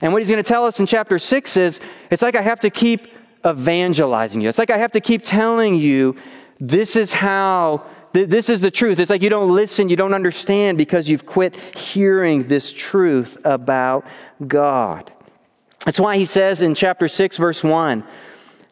And 0.00 0.14
what 0.14 0.22
he's 0.22 0.30
going 0.30 0.42
to 0.42 0.48
tell 0.48 0.64
us 0.64 0.80
in 0.80 0.86
chapter 0.86 1.18
6 1.18 1.56
is 1.58 1.80
it's 2.10 2.22
like 2.22 2.34
I 2.34 2.40
have 2.40 2.60
to 2.60 2.70
keep 2.70 3.08
evangelizing 3.46 4.40
you. 4.40 4.48
It's 4.48 4.58
like 4.58 4.70
I 4.70 4.78
have 4.78 4.92
to 4.92 5.00
keep 5.00 5.22
telling 5.22 5.74
you 5.74 6.16
this 6.60 6.96
is 6.96 7.12
how, 7.12 7.84
th- 8.12 8.28
this 8.28 8.48
is 8.48 8.60
the 8.60 8.70
truth. 8.70 8.98
It's 8.98 9.10
like 9.10 9.22
you 9.22 9.30
don't 9.30 9.52
listen, 9.52 9.88
you 9.88 9.96
don't 9.96 10.14
understand 10.14 10.78
because 10.78 11.08
you've 11.08 11.26
quit 11.26 11.56
hearing 11.76 12.48
this 12.48 12.72
truth 12.72 13.38
about 13.44 14.04
God. 14.46 15.12
That's 15.84 16.00
why 16.00 16.16
he 16.16 16.24
says 16.24 16.60
in 16.60 16.74
chapter 16.74 17.08
6, 17.08 17.36
verse 17.36 17.62
1, 17.62 18.04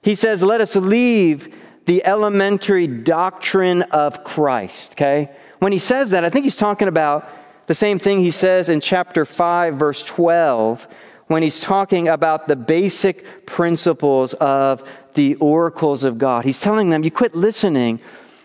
he 0.03 0.15
says, 0.15 0.43
Let 0.43 0.61
us 0.61 0.77
leave 0.77 1.55
the 1.87 2.05
elementary 2.05 2.87
doctrine 2.87 3.83
of 3.83 4.25
Christ, 4.25 4.93
okay? 4.93 5.31
When 5.61 5.73
he 5.73 5.79
says 5.79 6.11
that, 6.11 6.25
I 6.25 6.31
think 6.31 6.45
he's 6.45 6.57
talking 6.57 6.89
about 6.89 7.29
the 7.67 7.75
same 7.75 7.99
thing 7.99 8.21
he 8.21 8.31
says 8.31 8.69
in 8.69 8.81
chapter 8.81 9.25
5, 9.25 9.75
verse 9.75 10.03
12, 10.03 10.87
when 11.27 11.43
he's 11.43 11.61
talking 11.61 12.09
about 12.09 12.47
the 12.47 12.57
basic 12.57 13.47
principles 13.47 14.35
of 14.35 14.89
the 15.15 15.35
oracles 15.37 16.05
of 16.05 16.19
God. 16.19 16.45
He's 16.45 16.61
telling 16.61 16.91
them, 16.91 17.03
you 17.03 17.11
quit 17.11 17.35
listening. 17.35 18.01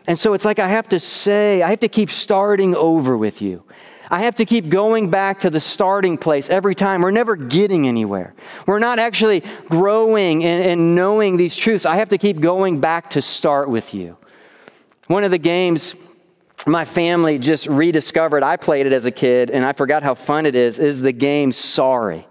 And 0.07 0.17
so 0.17 0.33
it's 0.33 0.45
like 0.45 0.57
I 0.59 0.67
have 0.67 0.89
to 0.89 0.99
say, 0.99 1.61
I 1.61 1.69
have 1.69 1.81
to 1.81 1.87
keep 1.87 2.09
starting 2.09 2.75
over 2.75 3.17
with 3.17 3.41
you. 3.41 3.63
I 4.09 4.21
have 4.23 4.35
to 4.35 4.45
keep 4.45 4.67
going 4.67 5.09
back 5.09 5.39
to 5.41 5.49
the 5.49 5.59
starting 5.59 6.17
place 6.17 6.49
every 6.49 6.75
time. 6.75 7.01
We're 7.01 7.11
never 7.11 7.37
getting 7.37 7.87
anywhere. 7.87 8.33
We're 8.65 8.79
not 8.79 8.99
actually 8.99 9.41
growing 9.69 10.43
and, 10.43 10.95
knowing 10.95 11.37
these 11.37 11.55
truths. 11.55 11.85
I 11.85 11.95
have 11.95 12.09
to 12.09 12.17
keep 12.17 12.41
going 12.41 12.81
back 12.81 13.11
to 13.11 13.21
start 13.21 13.69
with 13.69 13.93
you. 13.93 14.17
One 15.07 15.23
of 15.23 15.31
the 15.31 15.37
games 15.37 15.95
my 16.67 16.85
family 16.85 17.39
just 17.39 17.67
rediscovered, 17.67 18.43
I 18.43 18.57
played 18.57 18.85
it 18.85 18.93
as 18.93 19.05
a 19.05 19.11
kid 19.11 19.49
and 19.49 19.65
I 19.65 19.73
forgot 19.73 20.03
how 20.03 20.13
fun 20.13 20.45
it 20.45 20.55
is, 20.55 20.77
is 20.77 21.01
the 21.01 21.11
game 21.11 21.51
Sorry. 21.51 22.27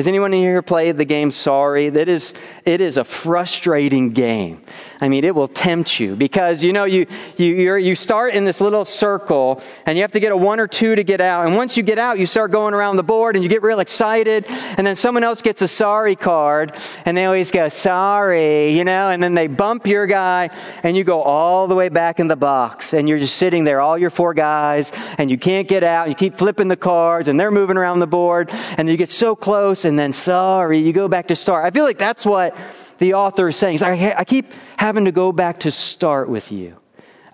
Has 0.00 0.06
anyone 0.06 0.32
here 0.32 0.62
played 0.62 0.96
the 0.96 1.04
game 1.04 1.30
Sorry? 1.30 1.90
That 1.90 2.08
is, 2.08 2.32
it 2.64 2.80
is 2.80 2.96
a 2.96 3.04
frustrating 3.04 4.14
game. 4.14 4.62
I 5.02 5.08
mean, 5.08 5.24
it 5.24 5.34
will 5.34 5.48
tempt 5.48 6.00
you 6.00 6.14
because 6.14 6.62
you 6.62 6.72
know 6.72 6.84
you 6.84 7.06
you 7.36 7.74
you 7.76 7.94
start 7.94 8.34
in 8.34 8.44
this 8.44 8.60
little 8.60 8.84
circle 8.84 9.62
and 9.86 9.96
you 9.96 10.02
have 10.02 10.12
to 10.12 10.20
get 10.20 10.30
a 10.32 10.36
one 10.36 10.60
or 10.60 10.66
two 10.66 10.94
to 10.94 11.02
get 11.02 11.20
out. 11.22 11.46
And 11.46 11.56
once 11.56 11.76
you 11.76 11.82
get 11.82 11.98
out, 11.98 12.18
you 12.18 12.26
start 12.26 12.50
going 12.50 12.74
around 12.74 12.96
the 12.96 13.02
board 13.02 13.34
and 13.34 13.42
you 13.42 13.48
get 13.48 13.62
real 13.62 13.80
excited. 13.80 14.44
And 14.76 14.86
then 14.86 14.96
someone 14.96 15.24
else 15.24 15.40
gets 15.40 15.62
a 15.62 15.68
sorry 15.68 16.16
card 16.16 16.76
and 17.06 17.16
they 17.16 17.24
always 17.24 17.50
go 17.50 17.68
sorry, 17.70 18.70
you 18.70 18.84
know. 18.84 19.08
And 19.08 19.22
then 19.22 19.34
they 19.34 19.46
bump 19.46 19.86
your 19.86 20.06
guy 20.06 20.50
and 20.82 20.96
you 20.96 21.04
go 21.04 21.22
all 21.22 21.66
the 21.66 21.74
way 21.74 21.88
back 21.88 22.20
in 22.20 22.28
the 22.28 22.36
box 22.36 22.92
and 22.92 23.08
you're 23.08 23.18
just 23.18 23.36
sitting 23.36 23.64
there, 23.64 23.80
all 23.80 23.96
your 23.96 24.10
four 24.10 24.34
guys, 24.34 24.92
and 25.16 25.30
you 25.30 25.38
can't 25.38 25.66
get 25.66 25.82
out. 25.82 26.08
You 26.08 26.14
keep 26.14 26.36
flipping 26.36 26.68
the 26.68 26.76
cards 26.76 27.28
and 27.28 27.40
they're 27.40 27.50
moving 27.50 27.78
around 27.78 28.00
the 28.00 28.06
board 28.06 28.50
and 28.76 28.86
you 28.86 28.98
get 28.98 29.08
so 29.08 29.34
close 29.34 29.86
and 29.90 29.98
then 29.98 30.12
sorry, 30.12 30.78
you 30.78 30.92
go 30.92 31.08
back 31.08 31.26
to 31.26 31.36
start. 31.36 31.64
I 31.64 31.70
feel 31.72 31.82
like 31.82 31.98
that's 31.98 32.24
what 32.24 32.56
the 32.98 33.14
author 33.14 33.48
is 33.48 33.56
saying. 33.56 33.82
I, 33.82 34.14
I 34.18 34.24
keep 34.24 34.52
having 34.76 35.04
to 35.06 35.12
go 35.12 35.32
back 35.32 35.58
to 35.60 35.70
start 35.72 36.28
with 36.28 36.52
you. 36.52 36.76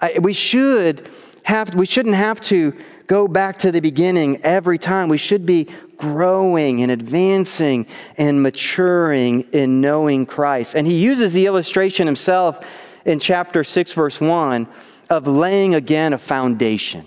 I, 0.00 0.18
we 0.20 0.32
should 0.32 1.06
have, 1.42 1.74
we 1.74 1.84
shouldn't 1.84 2.14
have 2.14 2.40
to 2.42 2.72
go 3.08 3.28
back 3.28 3.58
to 3.58 3.70
the 3.70 3.80
beginning 3.80 4.42
every 4.42 4.78
time. 4.78 5.10
We 5.10 5.18
should 5.18 5.44
be 5.44 5.68
growing 5.98 6.80
and 6.80 6.90
advancing 6.90 7.86
and 8.16 8.42
maturing 8.42 9.42
in 9.52 9.82
knowing 9.82 10.24
Christ. 10.24 10.74
And 10.74 10.86
he 10.86 10.96
uses 10.96 11.34
the 11.34 11.44
illustration 11.44 12.06
himself 12.06 12.66
in 13.04 13.18
chapter 13.18 13.64
6, 13.64 13.92
verse 13.92 14.18
1 14.18 14.66
of 15.10 15.26
laying 15.26 15.74
again 15.74 16.14
a 16.14 16.18
foundation. 16.18 17.06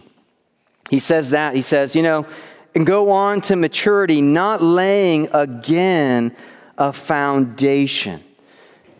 He 0.91 0.99
says 0.99 1.31
that. 1.31 1.55
He 1.55 1.63
says, 1.63 1.95
you 1.95 2.03
know, 2.03 2.27
and 2.75 2.85
go 2.85 3.11
on 3.11 3.41
to 3.41 3.55
maturity, 3.55 4.21
not 4.21 4.61
laying 4.61 5.27
again 5.33 6.35
a 6.77 6.93
foundation. 6.93 8.23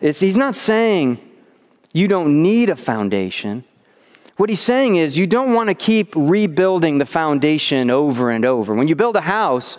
It's, 0.02 0.20
he's 0.20 0.38
not 0.38 0.56
saying 0.56 1.20
you 1.94 2.08
don't 2.08 2.42
need 2.42 2.70
a 2.70 2.76
foundation. 2.76 3.64
What 4.38 4.50
he's 4.50 4.62
saying 4.62 4.96
is, 4.96 5.18
you 5.18 5.28
don't 5.28 5.54
want 5.54 5.68
to 5.70 5.74
keep 5.74 6.14
rebuilding 6.16 6.98
the 6.98 7.06
foundation 7.06 7.90
over 7.90 8.30
and 8.30 8.46
over. 8.46 8.74
When 8.74 8.88
you 8.88 8.96
build 8.96 9.18
a 9.18 9.22
house, 9.22 9.78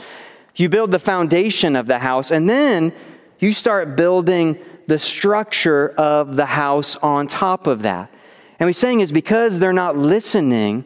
you 0.54 0.68
build 0.68 0.90
the 0.90 0.98
foundation 0.98 1.76
of 1.76 1.86
the 1.86 1.98
house, 1.98 2.30
and 2.30 2.46
then 2.48 2.92
you 3.38 3.52
start 3.52 3.96
building 3.96 4.58
the 4.86 4.98
structure 4.98 5.90
of 5.96 6.36
the 6.36 6.44
house 6.44 6.96
on 6.96 7.26
top 7.26 7.66
of 7.66 7.82
that. 7.82 8.10
And 8.58 8.66
what 8.66 8.68
he's 8.68 8.76
saying 8.76 9.00
is 9.00 9.12
because 9.12 9.58
they're 9.58 9.72
not 9.72 9.96
listening, 9.96 10.84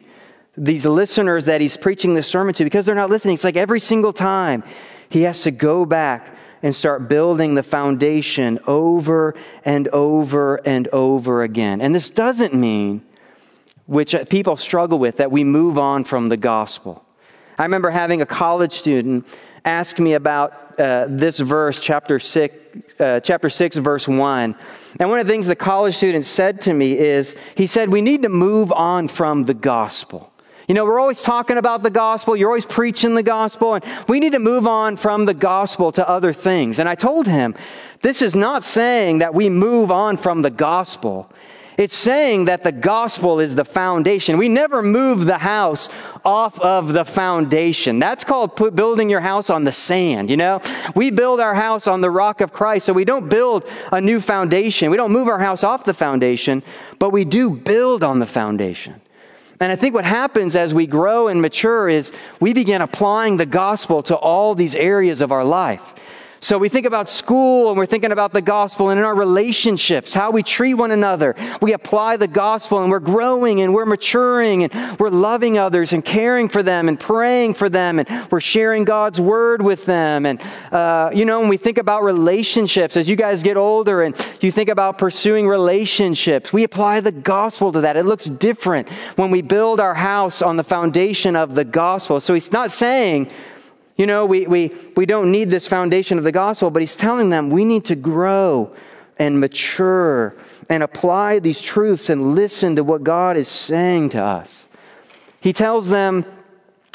these 0.57 0.85
listeners 0.85 1.45
that 1.45 1.61
he's 1.61 1.77
preaching 1.77 2.13
this 2.13 2.27
sermon 2.27 2.53
to, 2.55 2.63
because 2.63 2.85
they're 2.85 2.95
not 2.95 3.09
listening, 3.09 3.35
it's 3.35 3.43
like 3.43 3.57
every 3.57 3.79
single 3.79 4.13
time 4.13 4.63
he 5.09 5.23
has 5.23 5.43
to 5.43 5.51
go 5.51 5.85
back 5.85 6.35
and 6.63 6.73
start 6.73 7.07
building 7.07 7.55
the 7.55 7.63
foundation 7.63 8.57
over 8.65 9.35
and 9.65 9.87
over 9.89 10.55
and 10.67 10.87
over 10.89 11.43
again. 11.43 11.81
And 11.81 11.93
this 11.93 12.09
doesn't 12.09 12.53
mean, 12.53 13.03
which 13.85 14.15
people 14.29 14.57
struggle 14.57 14.97
with, 14.97 15.17
that 15.17 15.31
we 15.31 15.43
move 15.43 15.77
on 15.77 16.03
from 16.03 16.29
the 16.29 16.37
gospel. 16.37 17.05
I 17.57 17.63
remember 17.63 17.89
having 17.89 18.21
a 18.21 18.25
college 18.25 18.71
student 18.71 19.27
ask 19.63 19.99
me 19.99 20.13
about 20.13 20.79
uh, 20.79 21.05
this 21.09 21.39
verse, 21.39 21.79
chapter 21.79 22.19
6, 22.19 22.99
uh, 22.99 23.19
chapter 23.19 23.49
6, 23.49 23.77
verse 23.77 24.07
1. 24.07 24.55
And 24.99 25.09
one 25.09 25.19
of 25.19 25.25
the 25.27 25.31
things 25.31 25.47
the 25.47 25.55
college 25.55 25.95
student 25.95 26.25
said 26.25 26.61
to 26.61 26.73
me 26.73 26.97
is, 26.97 27.35
he 27.55 27.67
said, 27.67 27.89
We 27.89 28.01
need 28.01 28.23
to 28.23 28.29
move 28.29 28.71
on 28.71 29.07
from 29.07 29.43
the 29.43 29.53
gospel. 29.53 30.31
You 30.67 30.73
know, 30.73 30.85
we're 30.85 30.99
always 30.99 31.21
talking 31.21 31.57
about 31.57 31.83
the 31.83 31.91
gospel. 31.91 32.35
You're 32.35 32.49
always 32.49 32.65
preaching 32.65 33.13
the 33.13 33.23
gospel. 33.23 33.75
And 33.75 33.85
we 34.07 34.19
need 34.19 34.31
to 34.31 34.39
move 34.39 34.65
on 34.65 34.97
from 34.97 35.25
the 35.25 35.33
gospel 35.33 35.91
to 35.91 36.09
other 36.09 36.33
things. 36.33 36.79
And 36.79 36.89
I 36.89 36.95
told 36.95 37.27
him, 37.27 37.53
this 38.01 38.21
is 38.21 38.35
not 38.35 38.63
saying 38.63 39.19
that 39.19 39.33
we 39.33 39.49
move 39.49 39.91
on 39.91 40.17
from 40.17 40.41
the 40.41 40.49
gospel. 40.49 41.31
It's 41.77 41.95
saying 41.95 42.45
that 42.45 42.63
the 42.63 42.71
gospel 42.71 43.39
is 43.39 43.53
the 43.53 43.65
foundation. 43.65 44.37
We 44.37 44.47
never 44.47 44.81
move 44.81 45.25
the 45.25 45.37
house 45.37 45.89
off 46.23 46.59
of 46.61 46.93
the 46.93 47.03
foundation. 47.03 47.99
That's 47.99 48.23
called 48.23 48.55
put, 48.55 48.75
building 48.75 49.09
your 49.09 49.19
house 49.19 49.49
on 49.49 49.65
the 49.65 49.73
sand, 49.73 50.29
you 50.29 50.37
know? 50.37 50.61
We 50.95 51.11
build 51.11 51.41
our 51.41 51.53
house 51.53 51.85
on 51.87 51.99
the 51.99 52.09
rock 52.09 52.39
of 52.39 52.53
Christ, 52.53 52.85
so 52.85 52.93
we 52.93 53.03
don't 53.03 53.29
build 53.29 53.69
a 53.91 53.99
new 53.99 54.21
foundation. 54.21 54.89
We 54.89 54.97
don't 54.97 55.11
move 55.11 55.27
our 55.27 55.39
house 55.39 55.63
off 55.65 55.83
the 55.83 55.93
foundation, 55.93 56.63
but 56.97 57.09
we 57.09 57.25
do 57.25 57.49
build 57.49 58.05
on 58.05 58.19
the 58.19 58.25
foundation. 58.25 59.01
And 59.59 59.71
I 59.71 59.75
think 59.75 59.95
what 59.95 60.05
happens 60.05 60.55
as 60.55 60.73
we 60.73 60.85
grow 60.85 61.27
and 61.27 61.41
mature 61.41 61.87
is 61.87 62.11
we 62.39 62.53
begin 62.53 62.81
applying 62.81 63.37
the 63.37 63.45
gospel 63.45 64.03
to 64.03 64.15
all 64.15 64.53
these 64.53 64.75
areas 64.75 65.21
of 65.21 65.31
our 65.31 65.45
life. 65.45 65.93
So 66.45 66.59
we 66.59 66.69
think 66.69 66.85
about 66.85 67.09
school 67.09 67.69
and 67.69 67.77
we're 67.79 67.87
thinking 67.87 68.11
about 68.11 68.31
the 68.31 68.39
gospel 68.39 68.91
and 68.91 68.99
in 68.99 69.03
our 69.03 69.15
relationships, 69.15 70.13
how 70.13 70.29
we 70.29 70.43
treat 70.43 70.75
one 70.75 70.91
another. 70.91 71.33
We 71.59 71.73
apply 71.73 72.17
the 72.17 72.27
gospel 72.27 72.83
and 72.83 72.91
we're 72.91 72.99
growing 72.99 73.61
and 73.61 73.73
we're 73.73 73.87
maturing 73.87 74.63
and 74.63 74.99
we're 74.99 75.09
loving 75.09 75.57
others 75.57 75.91
and 75.91 76.05
caring 76.05 76.47
for 76.47 76.61
them 76.61 76.87
and 76.87 76.99
praying 76.99 77.55
for 77.55 77.67
them 77.67 77.97
and 77.97 78.31
we're 78.31 78.41
sharing 78.41 78.83
God's 78.83 79.19
word 79.19 79.63
with 79.63 79.87
them. 79.87 80.27
And, 80.27 80.39
uh, 80.71 81.09
you 81.15 81.25
know, 81.25 81.39
when 81.39 81.49
we 81.49 81.57
think 81.57 81.79
about 81.79 82.03
relationships, 82.03 82.95
as 82.95 83.09
you 83.09 83.15
guys 83.15 83.41
get 83.41 83.57
older 83.57 84.03
and 84.03 84.15
you 84.39 84.51
think 84.51 84.69
about 84.69 84.99
pursuing 84.99 85.47
relationships, 85.47 86.53
we 86.53 86.63
apply 86.63 86.99
the 86.99 87.11
gospel 87.11 87.71
to 87.71 87.81
that. 87.81 87.97
It 87.97 88.05
looks 88.05 88.25
different 88.25 88.87
when 89.15 89.31
we 89.31 89.41
build 89.41 89.79
our 89.79 89.95
house 89.95 90.43
on 90.43 90.57
the 90.57 90.63
foundation 90.63 91.35
of 91.35 91.55
the 91.55 91.65
gospel. 91.65 92.19
So 92.19 92.35
he's 92.35 92.51
not 92.51 92.69
saying, 92.69 93.31
you 93.95 94.05
know, 94.05 94.25
we, 94.25 94.45
we, 94.45 94.75
we 94.95 95.05
don't 95.05 95.31
need 95.31 95.49
this 95.49 95.67
foundation 95.67 96.17
of 96.17 96.23
the 96.23 96.31
gospel, 96.31 96.69
but 96.69 96.81
he's 96.81 96.95
telling 96.95 97.29
them 97.29 97.49
we 97.49 97.63
need 97.63 97.85
to 97.85 97.95
grow 97.95 98.75
and 99.17 99.39
mature 99.39 100.35
and 100.69 100.83
apply 100.83 101.39
these 101.39 101.61
truths 101.61 102.09
and 102.09 102.35
listen 102.35 102.75
to 102.75 102.83
what 102.83 103.03
God 103.03 103.37
is 103.37 103.47
saying 103.47 104.09
to 104.09 104.21
us. 104.21 104.65
He 105.39 105.53
tells 105.53 105.89
them 105.89 106.25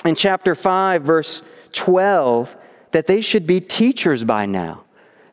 in 0.05 0.15
chapter 0.15 0.55
5, 0.55 1.03
verse 1.03 1.43
12, 1.73 2.57
that 2.91 3.07
they 3.07 3.21
should 3.21 3.47
be 3.47 3.61
teachers 3.61 4.25
by 4.25 4.45
now. 4.45 4.85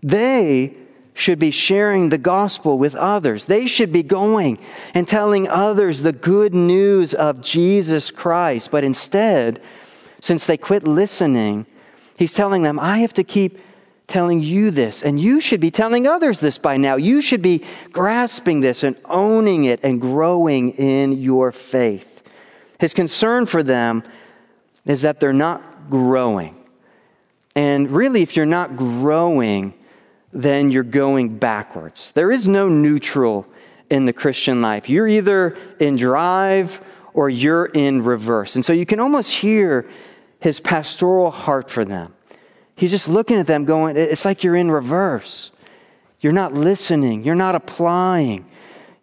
They 0.01 0.75
should 1.13 1.39
be 1.39 1.51
sharing 1.51 2.09
the 2.09 2.17
gospel 2.17 2.77
with 2.77 2.95
others. 2.95 3.45
They 3.45 3.65
should 3.65 3.91
be 3.91 4.03
going 4.03 4.59
and 4.93 5.07
telling 5.07 5.47
others 5.47 6.01
the 6.01 6.11
good 6.11 6.53
news 6.53 7.13
of 7.13 7.41
Jesus 7.41 8.11
Christ. 8.11 8.69
But 8.69 8.83
instead, 8.83 9.59
since 10.21 10.45
they 10.45 10.57
quit 10.57 10.87
listening, 10.87 11.65
he's 12.17 12.33
telling 12.33 12.63
them, 12.63 12.79
I 12.79 12.99
have 12.99 13.13
to 13.15 13.23
keep 13.23 13.59
telling 14.07 14.39
you 14.39 14.71
this, 14.71 15.03
and 15.03 15.19
you 15.19 15.41
should 15.41 15.59
be 15.59 15.69
telling 15.69 16.07
others 16.07 16.39
this 16.39 16.57
by 16.57 16.77
now. 16.77 16.95
You 16.95 17.21
should 17.21 17.41
be 17.41 17.65
grasping 17.91 18.61
this 18.61 18.83
and 18.83 18.95
owning 19.05 19.65
it 19.65 19.81
and 19.83 19.99
growing 19.99 20.71
in 20.71 21.11
your 21.11 21.51
faith. 21.51 22.23
His 22.79 22.93
concern 22.93 23.45
for 23.45 23.63
them 23.63 24.03
is 24.85 25.01
that 25.01 25.19
they're 25.19 25.33
not 25.33 25.89
growing. 25.89 26.55
And 27.55 27.91
really, 27.91 28.21
if 28.21 28.35
you're 28.35 28.45
not 28.45 28.77
growing, 28.77 29.73
then 30.31 30.71
you're 30.71 30.83
going 30.83 31.37
backwards. 31.37 32.11
There 32.11 32.31
is 32.31 32.47
no 32.47 32.69
neutral 32.69 33.45
in 33.89 34.05
the 34.05 34.13
Christian 34.13 34.61
life. 34.61 34.89
You're 34.89 35.07
either 35.07 35.57
in 35.79 35.95
drive 35.95 36.79
or 37.13 37.29
you're 37.29 37.65
in 37.65 38.03
reverse. 38.03 38.55
And 38.55 38.63
so 38.63 38.73
you 38.73 38.85
can 38.85 38.99
almost 38.99 39.31
hear 39.31 39.89
his 40.39 40.59
pastoral 40.59 41.31
heart 41.31 41.69
for 41.69 41.83
them. 41.85 42.13
He's 42.75 42.91
just 42.91 43.09
looking 43.09 43.37
at 43.37 43.47
them 43.47 43.65
going, 43.65 43.97
it's 43.97 44.23
like 44.23 44.43
you're 44.43 44.55
in 44.55 44.69
reverse. 44.69 45.49
You're 46.19 46.33
not 46.33 46.53
listening. 46.53 47.23
You're 47.23 47.35
not 47.35 47.55
applying. 47.55 48.45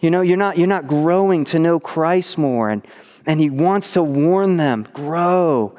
You 0.00 0.10
know, 0.10 0.20
you're 0.20 0.36
not, 0.36 0.58
you're 0.58 0.68
not 0.68 0.86
growing 0.86 1.44
to 1.46 1.58
know 1.58 1.80
Christ 1.80 2.38
more. 2.38 2.70
And, 2.70 2.86
and 3.26 3.40
he 3.40 3.50
wants 3.50 3.94
to 3.94 4.02
warn 4.02 4.56
them 4.58 4.86
grow, 4.92 5.76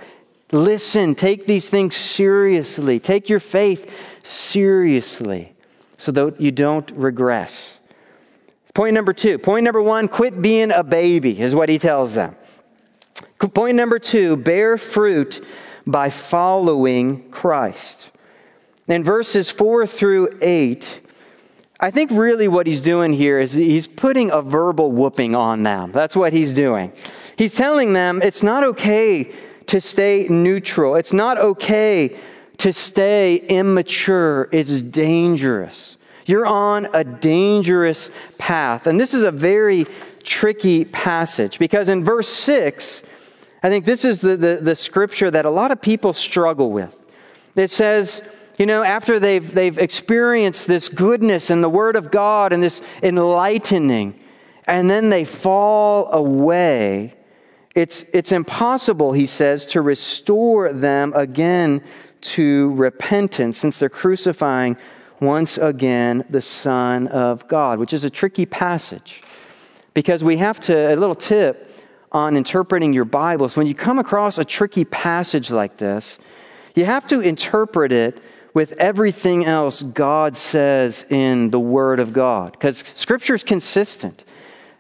listen, 0.52 1.16
take 1.16 1.46
these 1.46 1.70
things 1.70 1.96
seriously, 1.96 3.00
take 3.00 3.30
your 3.30 3.40
faith 3.40 3.94
seriously 4.24 5.54
so 5.98 6.12
that 6.12 6.42
you 6.42 6.52
don't 6.52 6.90
regress. 6.92 7.80
Point 8.74 8.94
number 8.94 9.14
two. 9.14 9.38
Point 9.38 9.64
number 9.64 9.82
one 9.82 10.10
quit 10.10 10.42
being 10.42 10.72
a 10.72 10.84
baby, 10.84 11.40
is 11.40 11.56
what 11.56 11.70
he 11.70 11.80
tells 11.80 12.14
them. 12.14 12.36
Point 13.40 13.76
number 13.76 14.00
two 14.00 14.36
bear 14.36 14.78
fruit 14.78 15.46
by 15.86 16.10
following 16.10 17.30
Christ. 17.30 18.10
In 18.88 19.04
verses 19.04 19.50
four 19.50 19.86
through 19.86 20.38
eight, 20.42 21.02
I 21.80 21.92
think 21.92 22.12
really 22.12 22.48
what 22.48 22.68
he's 22.68 22.82
doing 22.82 23.14
here 23.14 23.40
is 23.40 23.54
he's 23.54 23.88
putting 23.88 24.32
a 24.32 24.42
verbal 24.42 24.92
whooping 24.92 25.36
on 25.36 25.64
them. 25.64 25.92
That's 25.92 26.16
what 26.16 26.34
he's 26.34 26.54
doing. 26.54 26.94
He's 27.38 27.56
telling 27.56 27.94
them 27.94 28.22
it's 28.22 28.44
not 28.44 28.64
okay 28.64 29.32
to 29.68 29.82
stay 29.82 30.28
neutral, 30.30 30.96
it's 30.96 31.14
not 31.14 31.38
okay 31.38 32.18
to 32.58 32.72
stay 32.72 33.36
immature. 33.36 34.48
It's 34.52 34.82
dangerous. 34.82 35.98
You're 36.26 36.46
on 36.46 36.88
a 36.94 37.04
dangerous 37.04 38.10
path. 38.38 38.88
And 38.88 39.00
this 39.00 39.14
is 39.14 39.24
a 39.24 39.32
very 39.32 39.86
tricky 40.24 40.86
passage 40.86 41.60
because 41.60 41.90
in 41.90 42.04
verse 42.04 42.28
6, 42.28 43.04
I 43.66 43.70
think 43.70 43.84
this 43.84 44.06
is 44.06 44.22
the, 44.22 44.38
the, 44.38 44.60
the 44.62 44.76
scripture 44.76 45.32
that 45.32 45.44
a 45.44 45.50
lot 45.50 45.72
of 45.72 45.82
people 45.82 46.14
struggle 46.14 46.72
with. 46.72 47.04
It 47.56 47.72
says, 47.72 48.22
you 48.60 48.68
know, 48.68 48.84
after 48.84 49.20
they've, 49.20 49.56
they've 49.56 49.80
experienced 49.80 50.68
this 50.68 50.88
goodness 50.88 51.50
and 51.50 51.64
the 51.64 51.70
Word 51.70 51.96
of 51.96 52.12
God 52.12 52.54
and 52.54 52.62
this 52.62 52.84
enlightening, 53.02 54.20
and 54.68 54.88
then 54.88 55.10
they 55.10 55.26
fall 55.26 56.14
away, 56.14 57.16
it's, 57.74 58.04
it's 58.14 58.32
impossible, 58.32 59.14
he 59.14 59.26
says, 59.26 59.66
to 59.66 59.82
restore 59.82 60.72
them 60.72 61.12
again 61.16 61.82
to 62.22 62.72
repentance 62.76 63.58
since 63.58 63.80
they're 63.80 63.90
crucifying 63.90 64.78
once 65.20 65.58
again 65.58 66.24
the 66.30 66.40
Son 66.40 67.08
of 67.08 67.48
God, 67.48 67.80
which 67.80 67.94
is 67.94 68.04
a 68.04 68.12
tricky 68.12 68.46
passage. 68.46 69.24
Because 69.96 70.24
we 70.24 70.38
have 70.38 70.60
to, 70.60 70.94
a 70.94 70.96
little 70.96 71.16
tip, 71.16 71.65
on 72.16 72.38
interpreting 72.38 72.94
your 72.94 73.04
Bibles, 73.04 73.58
when 73.58 73.68
you 73.68 73.76
come 73.76 74.00
across 74.00 74.38
a 74.38 74.46
tricky 74.46 74.86
passage 74.86 75.52
like 75.52 75.76
this, 75.76 76.18
you 76.74 76.86
have 76.86 77.06
to 77.08 77.20
interpret 77.20 77.92
it 77.92 78.18
with 78.54 78.72
everything 78.80 79.46
else 79.46 79.82
God 79.82 80.38
says 80.38 81.06
in 81.10 81.50
the 81.50 81.60
Word 81.60 82.00
of 82.00 82.14
God, 82.14 82.54
because 82.54 82.78
Scripture 82.78 83.34
is 83.34 83.44
consistent. 83.44 84.24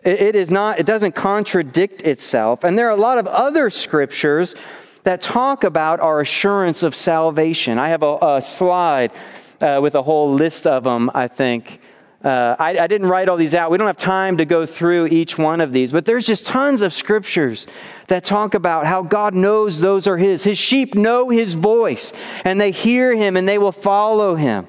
It 0.05 0.33
is 0.35 0.49
not, 0.49 0.79
it 0.79 0.85
doesn't 0.85 1.11
contradict 1.11 2.03
itself. 2.03 2.63
And 2.63 2.77
there 2.77 2.87
are 2.87 2.91
a 2.91 2.95
lot 2.95 3.17
of 3.17 3.27
other 3.27 3.69
scriptures 3.69 4.55
that 5.03 5.19
talk 5.19 5.65
about 5.65 5.99
our 5.99 6.21
assurance 6.21 6.83
of 6.83 6.95
salvation. 6.95 7.79
I 7.79 7.89
have 7.89 8.03
a, 8.03 8.17
a 8.21 8.41
slide 8.41 9.11
uh, 9.59 9.79
with 9.81 9.95
a 9.95 10.03
whole 10.03 10.31
list 10.31 10.65
of 10.67 10.85
them, 10.85 11.11
I 11.13 11.27
think, 11.27 11.81
uh, 12.25 12.55
I, 12.57 12.79
I, 12.79 12.88
didn't 12.88 13.07
write 13.07 13.29
all 13.29 13.38
these 13.38 13.53
out. 13.53 13.69
We 13.69 13.77
don't 13.77 13.85
have 13.85 13.97
time 13.97 14.38
to 14.38 14.45
go 14.45 14.65
through 14.65 15.05
each 15.07 15.38
one 15.38 15.61
of 15.61 15.71
these, 15.71 15.91
but 15.91 16.05
there's 16.05 16.25
just 16.25 16.47
tons 16.47 16.81
of 16.81 16.91
scriptures 16.91 17.67
that 18.07 18.23
talk 18.23 18.55
about 18.55 18.88
how 18.88 19.03
God 19.03 19.35
knows 19.35 19.79
those 19.79 20.07
are 20.07 20.17
His. 20.17 20.43
His 20.43 20.57
sheep 20.57 20.95
know 20.95 21.29
His 21.29 21.53
voice, 21.53 22.13
and 22.43 22.59
they 22.59 22.71
hear 22.71 23.15
Him 23.15 23.38
and 23.38 23.47
they 23.47 23.59
will 23.59 23.71
follow 23.71 24.33
Him. 24.33 24.67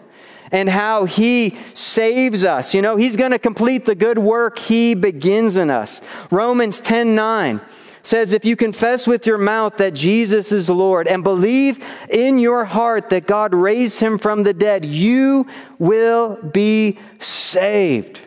and 0.53 0.69
how 0.69 1.07
he 1.07 1.57
saves 1.75 2.45
us. 2.45 2.73
You 2.73 2.81
know, 2.81 2.97
he's 2.97 3.17
going 3.17 3.33
to 3.33 3.39
complete 3.39 3.85
the 3.85 3.97
good 3.97 4.17
work 4.17 4.61
he 4.61 4.95
begins 4.95 5.57
in 5.57 5.71
us. 5.71 6.01
Romans 6.31 6.79
10 6.79 7.17
9 7.17 7.61
says, 8.07 8.33
If 8.33 8.45
you 8.45 8.57
confess 8.57 9.07
with 9.07 9.27
your 9.27 9.39
mouth 9.39 9.77
that 9.79 9.95
Jesus 9.95 10.53
is 10.53 10.71
Lord 10.71 11.09
and 11.09 11.25
believe 11.25 11.85
in 12.09 12.39
your 12.39 12.65
heart 12.65 13.11
that 13.11 13.27
God 13.27 13.55
raised 13.55 14.01
him 14.01 14.19
from 14.19 14.43
the 14.43 14.55
dead, 14.55 14.85
you 14.85 15.47
will 15.79 16.37
be 16.37 16.99
saved. 17.19 18.21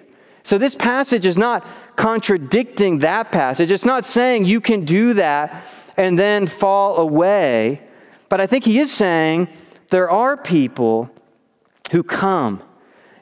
So 0.43 0.57
this 0.57 0.75
passage 0.75 1.25
is 1.25 1.37
not 1.37 1.65
contradicting 1.95 2.99
that 2.99 3.31
passage. 3.31 3.71
It's 3.71 3.85
not 3.85 4.05
saying 4.05 4.45
you 4.45 4.61
can 4.61 4.85
do 4.85 5.13
that 5.13 5.65
and 5.97 6.17
then 6.17 6.47
fall 6.47 6.97
away. 6.97 7.81
But 8.29 8.41
I 8.41 8.47
think 8.47 8.65
he 8.65 8.79
is 8.79 8.91
saying 8.91 9.47
there 9.89 10.09
are 10.09 10.37
people 10.37 11.09
who 11.91 12.03
come 12.03 12.61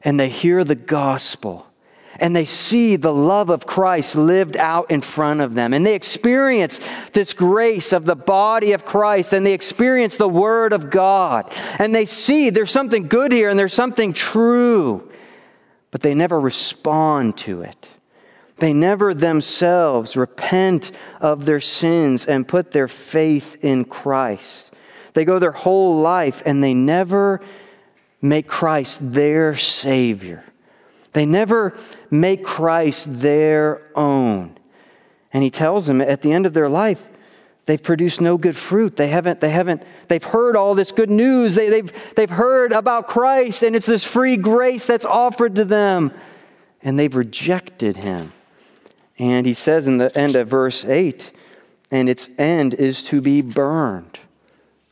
and 0.03 0.19
they 0.19 0.29
hear 0.29 0.63
the 0.63 0.75
gospel 0.75 1.66
and 2.19 2.35
they 2.35 2.45
see 2.45 2.95
the 2.95 3.13
love 3.13 3.49
of 3.49 3.65
Christ 3.65 4.15
lived 4.15 4.57
out 4.57 4.91
in 4.91 5.01
front 5.01 5.41
of 5.41 5.53
them. 5.53 5.73
And 5.73 5.85
they 5.85 5.95
experience 5.95 6.79
this 7.13 7.33
grace 7.33 7.93
of 7.93 8.05
the 8.05 8.15
body 8.15 8.71
of 8.71 8.85
Christ 8.85 9.33
and 9.33 9.45
they 9.45 9.53
experience 9.53 10.17
the 10.17 10.29
Word 10.29 10.73
of 10.73 10.89
God. 10.89 11.53
And 11.79 11.93
they 11.93 12.05
see 12.05 12.49
there's 12.49 12.71
something 12.71 13.07
good 13.07 13.31
here 13.31 13.49
and 13.49 13.57
there's 13.57 13.73
something 13.73 14.13
true, 14.13 15.11
but 15.91 16.01
they 16.01 16.15
never 16.15 16.39
respond 16.39 17.37
to 17.39 17.61
it. 17.61 17.87
They 18.57 18.73
never 18.73 19.13
themselves 19.13 20.17
repent 20.17 20.91
of 21.21 21.45
their 21.45 21.59
sins 21.59 22.25
and 22.25 22.47
put 22.47 22.71
their 22.71 22.87
faith 22.87 23.63
in 23.63 23.85
Christ. 23.85 24.73
They 25.13 25.25
go 25.25 25.37
their 25.39 25.51
whole 25.51 25.97
life 25.97 26.41
and 26.45 26.63
they 26.63 26.73
never 26.73 27.41
make 28.21 28.47
Christ 28.47 29.13
their 29.13 29.55
Savior. 29.55 30.43
They 31.17 31.25
never 31.25 31.75
make 32.11 32.43
Christ 32.43 33.07
their 33.21 33.81
own. 33.95 34.55
And 35.33 35.43
he 35.43 35.49
tells 35.49 35.87
them 35.87 35.99
at 35.99 36.21
the 36.21 36.31
end 36.31 36.45
of 36.45 36.53
their 36.53 36.69
life, 36.69 37.09
they've 37.65 37.81
produced 37.81 38.21
no 38.21 38.37
good 38.37 38.55
fruit. 38.55 38.97
They 38.97 39.07
haven't, 39.07 39.41
they 39.41 39.49
haven't, 39.49 39.81
they've 40.09 40.23
heard 40.23 40.55
all 40.55 40.75
this 40.75 40.91
good 40.91 41.09
news. 41.09 41.55
They, 41.55 41.69
they've, 41.69 42.13
they've 42.13 42.29
heard 42.29 42.71
about 42.71 43.07
Christ, 43.07 43.63
and 43.63 43.75
it's 43.75 43.87
this 43.87 44.03
free 44.03 44.37
grace 44.37 44.85
that's 44.85 45.07
offered 45.07 45.55
to 45.55 45.65
them. 45.65 46.11
And 46.83 46.99
they've 46.99 47.15
rejected 47.15 47.97
him. 47.97 48.31
And 49.17 49.47
he 49.47 49.55
says 49.55 49.87
in 49.87 49.97
the 49.97 50.15
end 50.15 50.35
of 50.35 50.47
verse 50.47 50.85
8, 50.85 51.31
and 51.89 52.09
its 52.09 52.29
end 52.37 52.75
is 52.75 53.01
to 53.05 53.21
be 53.21 53.41
burned. 53.41 54.19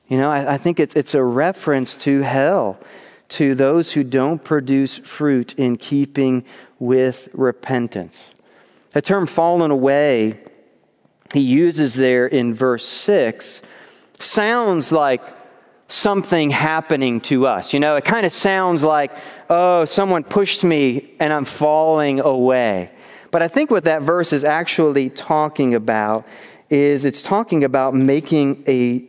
You 0.07 0.17
know, 0.17 0.31
I, 0.31 0.55
I 0.55 0.57
think 0.57 0.79
it's, 0.79 0.95
it's 0.95 1.13
a 1.13 1.23
reference 1.23 1.95
to 1.97 2.21
hell 2.23 2.79
to 3.29 3.55
those 3.55 3.93
who 3.93 4.03
don't 4.03 4.43
produce 4.43 4.97
fruit 4.97 5.53
in 5.55 5.77
keeping 5.77 6.45
with 6.79 7.29
repentance. 7.33 8.29
The 8.91 9.01
term 9.01 9.27
fallen 9.27 9.71
away, 9.71 10.39
he 11.33 11.41
uses 11.41 11.95
there 11.95 12.27
in 12.27 12.53
verse 12.53 12.85
6, 12.85 13.61
sounds 14.19 14.91
like 14.91 15.21
something 15.87 16.49
happening 16.49 17.21
to 17.21 17.45
us. 17.45 17.73
You 17.73 17.79
know, 17.79 17.95
it 17.95 18.05
kind 18.05 18.25
of 18.25 18.31
sounds 18.31 18.83
like, 18.83 19.11
oh, 19.49 19.85
someone 19.85 20.23
pushed 20.23 20.63
me 20.63 21.13
and 21.19 21.31
I'm 21.31 21.45
falling 21.45 22.19
away. 22.19 22.91
But 23.31 23.41
I 23.41 23.47
think 23.47 23.69
what 23.69 23.83
that 23.83 24.01
verse 24.01 24.33
is 24.33 24.43
actually 24.43 25.09
talking 25.09 25.75
about 25.75 26.25
is 26.69 27.05
it's 27.05 27.21
talking 27.21 27.63
about 27.63 27.93
making 27.93 28.63
a 28.67 29.05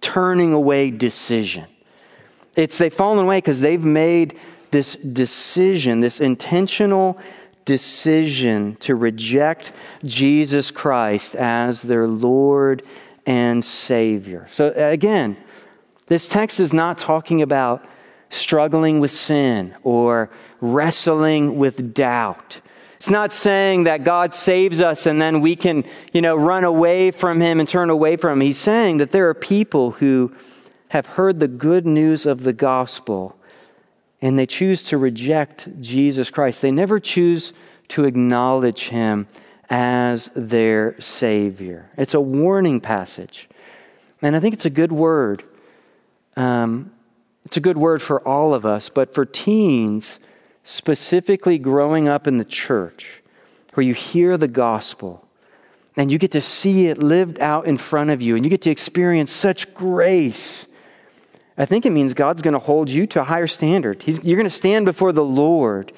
turning 0.00 0.52
away 0.52 0.90
decision. 0.90 1.66
It's 2.56 2.78
they've 2.78 2.92
fallen 2.92 3.24
away 3.24 3.38
because 3.38 3.60
they've 3.60 3.82
made 3.82 4.38
this 4.70 4.96
decision, 4.96 6.00
this 6.00 6.20
intentional 6.20 7.18
decision 7.64 8.76
to 8.76 8.94
reject 8.94 9.72
Jesus 10.04 10.70
Christ 10.70 11.34
as 11.34 11.82
their 11.82 12.06
Lord 12.06 12.82
and 13.26 13.64
Savior. 13.64 14.46
So, 14.50 14.68
uh, 14.68 14.90
again, 14.90 15.36
this 16.06 16.28
text 16.28 16.60
is 16.60 16.72
not 16.72 16.98
talking 16.98 17.40
about 17.40 17.84
struggling 18.28 19.00
with 19.00 19.10
sin 19.10 19.74
or 19.82 20.30
wrestling 20.60 21.56
with 21.56 21.94
doubt. 21.94 22.60
It's 22.96 23.10
not 23.10 23.32
saying 23.32 23.84
that 23.84 24.04
God 24.04 24.34
saves 24.34 24.80
us 24.80 25.06
and 25.06 25.20
then 25.20 25.40
we 25.40 25.56
can, 25.56 25.84
you 26.12 26.20
know, 26.20 26.34
run 26.34 26.64
away 26.64 27.10
from 27.10 27.40
Him 27.40 27.60
and 27.60 27.68
turn 27.68 27.90
away 27.90 28.16
from 28.16 28.40
Him. 28.40 28.46
He's 28.46 28.58
saying 28.58 28.98
that 28.98 29.12
there 29.12 29.28
are 29.28 29.34
people 29.34 29.92
who 29.92 30.34
have 30.94 31.06
heard 31.06 31.40
the 31.40 31.48
good 31.48 31.84
news 31.84 32.24
of 32.24 32.44
the 32.44 32.52
gospel 32.52 33.36
and 34.22 34.38
they 34.38 34.46
choose 34.46 34.84
to 34.84 34.96
reject 34.96 35.68
Jesus 35.80 36.30
Christ. 36.30 36.62
They 36.62 36.70
never 36.70 37.00
choose 37.00 37.52
to 37.88 38.04
acknowledge 38.04 38.84
him 38.90 39.26
as 39.68 40.30
their 40.36 40.94
Savior. 41.00 41.90
It's 41.98 42.14
a 42.14 42.20
warning 42.20 42.80
passage. 42.80 43.48
And 44.22 44.36
I 44.36 44.40
think 44.40 44.54
it's 44.54 44.66
a 44.66 44.70
good 44.70 44.92
word. 44.92 45.42
Um, 46.36 46.92
it's 47.44 47.56
a 47.56 47.60
good 47.60 47.76
word 47.76 48.00
for 48.00 48.20
all 48.20 48.54
of 48.54 48.64
us, 48.64 48.88
but 48.88 49.12
for 49.12 49.24
teens, 49.24 50.20
specifically 50.62 51.58
growing 51.58 52.06
up 52.06 52.28
in 52.28 52.38
the 52.38 52.44
church, 52.44 53.20
where 53.72 53.82
you 53.84 53.94
hear 53.94 54.36
the 54.36 54.46
gospel 54.46 55.26
and 55.96 56.12
you 56.12 56.18
get 56.18 56.30
to 56.30 56.40
see 56.40 56.86
it 56.86 56.98
lived 56.98 57.40
out 57.40 57.66
in 57.66 57.78
front 57.78 58.10
of 58.10 58.22
you 58.22 58.36
and 58.36 58.44
you 58.44 58.48
get 58.48 58.62
to 58.62 58.70
experience 58.70 59.32
such 59.32 59.74
grace 59.74 60.68
I 61.56 61.66
think 61.66 61.86
it 61.86 61.90
means 61.90 62.14
God's 62.14 62.42
going 62.42 62.54
to 62.54 62.60
hold 62.60 62.90
you 62.90 63.06
to 63.08 63.20
a 63.20 63.24
higher 63.24 63.46
standard. 63.46 64.02
He's, 64.02 64.22
you're 64.24 64.36
going 64.36 64.46
to 64.46 64.50
stand 64.50 64.86
before 64.86 65.12
the 65.12 65.24
Lord. 65.24 65.92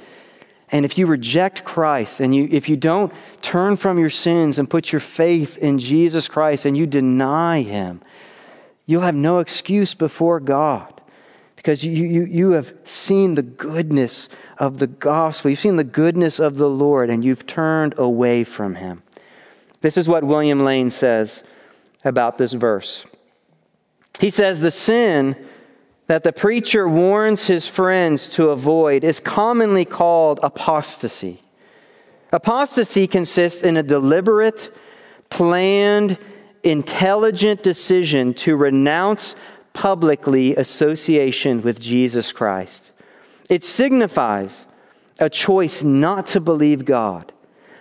And 0.70 0.84
if 0.84 0.98
you 0.98 1.06
reject 1.06 1.64
Christ 1.64 2.20
and 2.20 2.34
you, 2.34 2.48
if 2.50 2.68
you 2.68 2.76
don't 2.76 3.12
turn 3.40 3.76
from 3.76 3.98
your 3.98 4.10
sins 4.10 4.58
and 4.58 4.68
put 4.68 4.92
your 4.92 5.00
faith 5.00 5.56
in 5.58 5.78
Jesus 5.78 6.28
Christ 6.28 6.66
and 6.66 6.76
you 6.76 6.86
deny 6.86 7.62
Him, 7.62 8.02
you'll 8.84 9.02
have 9.02 9.14
no 9.14 9.38
excuse 9.38 9.94
before 9.94 10.40
God 10.40 11.00
because 11.54 11.84
you, 11.84 11.92
you, 11.92 12.24
you 12.24 12.50
have 12.50 12.74
seen 12.84 13.34
the 13.34 13.42
goodness 13.42 14.28
of 14.58 14.78
the 14.78 14.86
gospel. 14.86 15.50
You've 15.50 15.60
seen 15.60 15.76
the 15.76 15.84
goodness 15.84 16.38
of 16.38 16.56
the 16.56 16.68
Lord 16.68 17.08
and 17.10 17.24
you've 17.24 17.46
turned 17.46 17.94
away 17.98 18.44
from 18.44 18.74
Him. 18.74 19.02
This 19.80 19.96
is 19.96 20.08
what 20.08 20.24
William 20.24 20.60
Lane 20.60 20.90
says 20.90 21.42
about 22.04 22.38
this 22.38 22.52
verse. 22.52 23.06
He 24.20 24.30
says 24.30 24.60
the 24.60 24.70
sin 24.70 25.36
that 26.06 26.22
the 26.22 26.32
preacher 26.32 26.88
warns 26.88 27.46
his 27.46 27.66
friends 27.66 28.28
to 28.30 28.48
avoid 28.50 29.04
is 29.04 29.20
commonly 29.20 29.84
called 29.84 30.40
apostasy. 30.42 31.42
Apostasy 32.32 33.06
consists 33.06 33.62
in 33.62 33.76
a 33.76 33.82
deliberate, 33.82 34.74
planned, 35.30 36.18
intelligent 36.62 37.62
decision 37.62 38.34
to 38.34 38.56
renounce 38.56 39.36
publicly 39.72 40.56
association 40.56 41.62
with 41.62 41.80
Jesus 41.80 42.32
Christ. 42.32 42.92
It 43.50 43.62
signifies 43.62 44.64
a 45.20 45.30
choice 45.30 45.82
not 45.82 46.26
to 46.26 46.40
believe 46.40 46.84
God, 46.84 47.32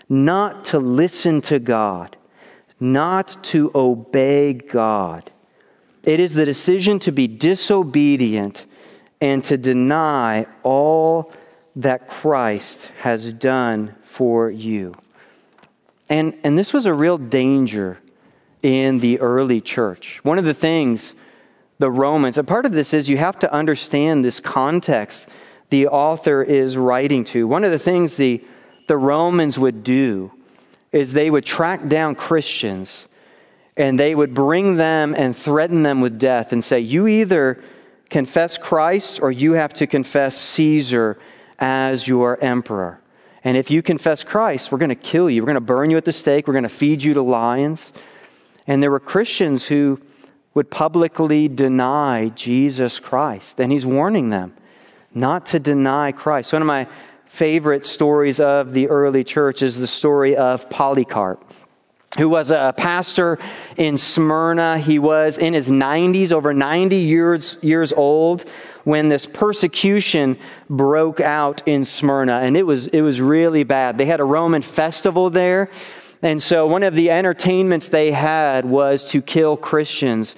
not 0.08 0.66
to 0.66 0.80
listen 0.80 1.42
to 1.42 1.60
God, 1.60 2.16
not 2.80 3.44
to 3.46 3.72
obey 3.74 4.54
God. 4.54 5.32
It 6.06 6.20
is 6.20 6.36
the 6.36 6.46
decision 6.46 7.00
to 7.00 7.12
be 7.12 7.28
disobedient 7.28 8.66
and 9.20 9.44
to 9.46 9.58
deny 9.58 10.46
all 10.62 11.32
that 11.76 12.08
Christ 12.08 12.90
has 13.00 13.34
done 13.34 13.96
for 14.04 14.50
you. 14.50 14.94
And, 16.10 16.38
and 16.44 16.58
this 16.58 16.74
was 16.74 16.86
a 16.86 16.94
real 16.94 17.18
danger 17.18 18.00
in 18.62 19.00
the 19.00 19.20
early 19.20 19.62
church. 19.62 20.20
One 20.24 20.38
of 20.38 20.46
the 20.46 20.54
things 20.54 21.14
the 21.78 21.92
Romans, 21.92 22.38
a 22.38 22.44
part 22.44 22.66
of 22.66 22.72
this 22.72 22.94
is 22.94 23.10
you 23.10 23.18
have 23.18 23.38
to 23.40 23.52
understand 23.52 24.24
this 24.24 24.40
context 24.40 25.28
the 25.72 25.88
author 25.88 26.42
is 26.42 26.78
writing 26.78 27.26
to. 27.26 27.48
One 27.48 27.64
of 27.64 27.72
the 27.72 27.80
things 27.80 28.16
the, 28.16 28.46
the 28.88 28.98
Romans 28.98 29.60
would 29.60 29.84
do 29.84 30.32
is 30.92 31.12
they 31.12 31.30
would 31.30 31.46
track 31.46 31.88
down 31.88 32.16
Christians 32.16 33.08
and 33.78 34.00
they 34.00 34.16
would 34.16 34.34
bring 34.34 34.76
them 34.76 35.14
and 35.16 35.36
threaten 35.36 35.84
them 35.84 36.02
with 36.02 36.18
death 36.18 36.54
and 36.54 36.64
say, 36.64 36.80
You 36.80 37.08
either 37.08 37.64
confess 38.10 38.58
Christ 38.58 39.22
or 39.22 39.32
you 39.32 39.54
have 39.54 39.74
to 39.76 39.88
confess 39.88 40.38
Caesar 40.38 41.20
as 41.60 42.08
your 42.08 42.42
emperor. 42.44 43.02
And 43.44 43.58
if 43.58 43.70
you 43.70 43.82
confess 43.82 44.24
Christ, 44.24 44.72
we're 44.72 44.80
going 44.80 44.90
to 44.90 44.96
kill 44.96 45.30
you. 45.30 45.42
We're 45.42 45.48
going 45.48 45.56
to 45.56 45.62
burn 45.62 45.92
you 45.92 45.98
at 45.98 46.06
the 46.06 46.12
stake. 46.12 46.48
We're 46.48 46.54
going 46.54 46.64
to 46.64 46.70
feed 46.70 47.04
you 47.04 47.14
to 47.14 47.22
lions. 47.22 47.92
And 48.66 48.82
there 48.82 48.90
were 48.90 49.00
Christians 49.00 49.68
who 49.68 50.00
would 50.56 50.72
publicly 50.72 51.48
deny 51.48 52.30
Jesus 52.30 53.00
Christ. 53.00 53.60
And 53.60 53.72
he's 53.72 53.86
warning 53.86 54.30
them 54.30 54.56
not 55.14 55.46
to 55.48 55.60
deny 55.60 56.12
Christ. 56.12 56.54
One 56.54 56.62
of 56.62 56.68
my 56.68 56.88
favorite 57.26 57.86
stories 57.86 58.40
of 58.40 58.74
the 58.74 58.88
early 58.90 59.24
church 59.24 59.62
is 59.62 59.80
the 59.80 59.88
story 59.88 60.36
of 60.36 60.70
Polycarp. 60.70 61.54
Who 62.18 62.30
was 62.30 62.52
a 62.52 62.74
pastor 62.78 63.38
in 63.78 63.98
Smyrna. 63.98 64.78
He 64.78 65.00
was 65.00 65.38
in 65.38 65.54
his 65.54 65.70
90s, 65.70 66.32
over 66.32 66.54
90 66.54 66.96
years, 66.96 67.58
years 67.62 67.92
old, 67.94 68.50
when 68.84 69.10
this 69.10 69.26
persecution 69.26 70.38
broke 70.70 71.20
out 71.20 71.62
in 71.66 71.84
Smyrna. 71.86 72.40
And 72.40 72.56
it 72.56 72.64
was, 72.64 72.88
it 72.88 73.02
was 73.02 73.20
really 73.20 73.64
bad. 73.64 73.98
They 73.98 74.06
had 74.06 74.20
a 74.20 74.26
Roman 74.26 74.62
festival 74.62 75.30
there. 75.30 75.70
And 76.22 76.42
so 76.42 76.66
one 76.66 76.84
of 76.84 76.94
the 76.94 77.12
entertainments 77.12 77.90
they 77.90 78.12
had 78.12 78.66
was 78.66 79.12
to 79.12 79.22
kill 79.22 79.58
Christians 79.58 80.36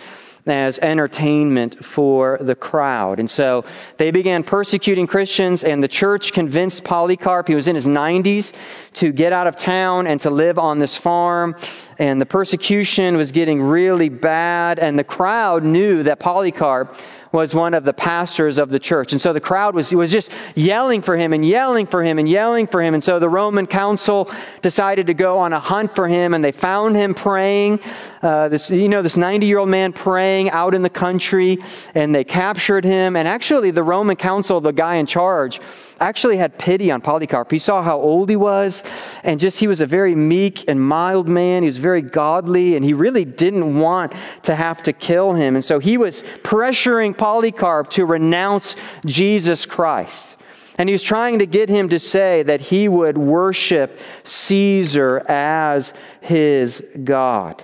as 0.49 0.79
entertainment 0.79 1.83
for 1.83 2.37
the 2.41 2.55
crowd. 2.55 3.19
And 3.19 3.29
so 3.29 3.65
they 3.97 4.11
began 4.11 4.43
persecuting 4.43 5.07
Christians, 5.07 5.63
and 5.63 5.83
the 5.83 5.87
church 5.87 6.33
convinced 6.33 6.83
Polycarp, 6.83 7.47
he 7.47 7.55
was 7.55 7.67
in 7.67 7.75
his 7.75 7.87
90s, 7.87 8.53
to 8.93 9.11
get 9.11 9.33
out 9.33 9.47
of 9.47 9.55
town 9.55 10.07
and 10.07 10.19
to 10.21 10.29
live 10.29 10.57
on 10.57 10.79
this 10.79 10.95
farm. 10.95 11.55
And 11.99 12.21
the 12.21 12.25
persecution 12.25 13.17
was 13.17 13.31
getting 13.31 13.61
really 13.61 14.09
bad, 14.09 14.79
and 14.79 14.97
the 14.97 15.03
crowd 15.03 15.63
knew 15.63 16.03
that 16.03 16.19
Polycarp 16.19 16.95
was 17.37 17.53
one 17.53 17.75
of 17.75 17.83
the 17.83 17.93
pastors 17.93 18.57
of 18.57 18.69
the 18.69 18.79
church. 18.79 19.11
And 19.11 19.21
so 19.21 19.31
the 19.31 19.39
crowd 19.39 19.75
was, 19.75 19.93
was 19.93 20.11
just 20.11 20.31
yelling 20.55 21.03
for 21.03 21.15
him 21.15 21.33
and 21.33 21.45
yelling 21.45 21.85
for 21.85 22.03
him 22.03 22.17
and 22.17 22.27
yelling 22.27 22.65
for 22.65 22.81
him. 22.81 22.95
And 22.95 23.03
so 23.03 23.19
the 23.19 23.29
Roman 23.29 23.67
council 23.67 24.31
decided 24.63 25.05
to 25.05 25.13
go 25.13 25.37
on 25.37 25.53
a 25.53 25.59
hunt 25.59 25.93
for 25.93 26.07
him 26.07 26.33
and 26.33 26.43
they 26.43 26.51
found 26.51 26.95
him 26.95 27.13
praying. 27.13 27.79
Uh, 28.23 28.49
this, 28.49 28.71
you 28.71 28.89
know, 28.89 29.03
this 29.03 29.17
90 29.17 29.45
year 29.45 29.59
old 29.59 29.69
man 29.69 29.93
praying 29.93 30.49
out 30.49 30.73
in 30.73 30.81
the 30.81 30.89
country 30.89 31.59
and 31.93 32.15
they 32.15 32.23
captured 32.23 32.83
him. 32.83 33.15
And 33.15 33.27
actually, 33.27 33.69
the 33.69 33.83
Roman 33.83 34.15
council, 34.15 34.59
the 34.59 34.73
guy 34.73 34.95
in 34.95 35.05
charge, 35.05 35.61
actually 35.99 36.37
had 36.37 36.57
pity 36.57 36.91
on 36.91 37.01
Polycarp. 37.01 37.51
He 37.51 37.59
saw 37.59 37.81
how 37.81 37.99
old 37.99 38.29
he 38.29 38.35
was, 38.35 38.83
and 39.23 39.39
just 39.39 39.59
he 39.59 39.67
was 39.67 39.81
a 39.81 39.85
very 39.85 40.15
meek 40.15 40.67
and 40.67 40.81
mild 40.81 41.27
man. 41.27 41.63
He 41.63 41.67
was 41.67 41.77
very 41.77 42.01
godly, 42.01 42.75
and 42.75 42.83
he 42.85 42.93
really 42.93 43.25
didn't 43.25 43.79
want 43.79 44.13
to 44.43 44.55
have 44.55 44.83
to 44.83 44.93
kill 44.93 45.33
him. 45.33 45.55
And 45.55 45.63
so 45.63 45.79
he 45.79 45.97
was 45.97 46.23
pressuring 46.43 47.17
Polycarp 47.17 47.89
to 47.91 48.05
renounce 48.05 48.75
Jesus 49.05 49.65
Christ. 49.65 50.35
And 50.77 50.87
he 50.87 50.93
was 50.93 51.03
trying 51.03 51.39
to 51.39 51.45
get 51.45 51.69
him 51.69 51.89
to 51.89 51.99
say 51.99 52.43
that 52.43 52.61
he 52.61 52.87
would 52.87 53.17
worship 53.17 53.99
Caesar 54.23 55.25
as 55.27 55.93
his 56.21 56.83
God 57.03 57.63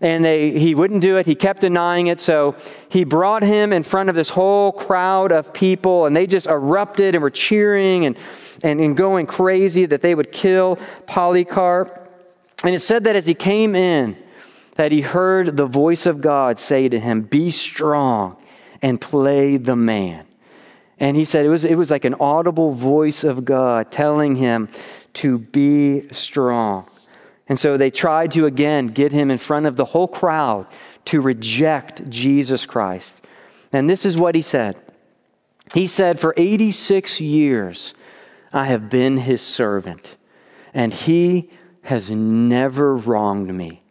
and 0.00 0.24
they, 0.24 0.58
he 0.58 0.74
wouldn't 0.74 1.00
do 1.00 1.16
it. 1.16 1.26
He 1.26 1.34
kept 1.34 1.60
denying 1.60 2.08
it. 2.08 2.20
So 2.20 2.56
he 2.88 3.04
brought 3.04 3.42
him 3.42 3.72
in 3.72 3.82
front 3.82 4.08
of 4.08 4.14
this 4.14 4.30
whole 4.30 4.72
crowd 4.72 5.32
of 5.32 5.52
people, 5.52 6.06
and 6.06 6.14
they 6.14 6.26
just 6.26 6.46
erupted 6.46 7.14
and 7.14 7.22
were 7.22 7.30
cheering 7.30 8.06
and, 8.06 8.16
and, 8.62 8.80
and 8.80 8.96
going 8.96 9.26
crazy 9.26 9.86
that 9.86 10.02
they 10.02 10.14
would 10.14 10.32
kill 10.32 10.78
Polycarp. 11.06 12.00
And 12.64 12.74
it 12.74 12.80
said 12.80 13.04
that 13.04 13.16
as 13.16 13.26
he 13.26 13.34
came 13.34 13.74
in, 13.74 14.16
that 14.74 14.90
he 14.90 15.00
heard 15.00 15.56
the 15.56 15.66
voice 15.66 16.06
of 16.06 16.20
God 16.20 16.58
say 16.58 16.88
to 16.88 16.98
him, 16.98 17.22
Be 17.22 17.50
strong 17.50 18.36
and 18.82 19.00
play 19.00 19.56
the 19.56 19.76
man. 19.76 20.26
And 20.98 21.16
he 21.16 21.24
said 21.24 21.44
it 21.44 21.48
was, 21.48 21.64
it 21.64 21.76
was 21.76 21.90
like 21.90 22.04
an 22.04 22.14
audible 22.20 22.72
voice 22.72 23.24
of 23.24 23.44
God 23.44 23.90
telling 23.90 24.36
him 24.36 24.68
to 25.14 25.38
be 25.38 26.08
strong. 26.12 26.86
And 27.48 27.58
so 27.58 27.76
they 27.76 27.90
tried 27.90 28.32
to 28.32 28.46
again 28.46 28.88
get 28.88 29.12
him 29.12 29.30
in 29.30 29.38
front 29.38 29.66
of 29.66 29.76
the 29.76 29.84
whole 29.84 30.08
crowd 30.08 30.66
to 31.06 31.20
reject 31.20 32.08
Jesus 32.08 32.64
Christ. 32.64 33.22
And 33.72 33.88
this 33.90 34.06
is 34.06 34.16
what 34.16 34.34
he 34.34 34.42
said 34.42 34.76
He 35.74 35.86
said, 35.86 36.18
For 36.18 36.34
86 36.36 37.20
years 37.20 37.94
I 38.52 38.66
have 38.66 38.88
been 38.88 39.18
his 39.18 39.42
servant, 39.42 40.16
and 40.72 40.94
he 40.94 41.50
has 41.82 42.10
never 42.10 42.96
wronged 42.96 43.52
me. 43.52 43.82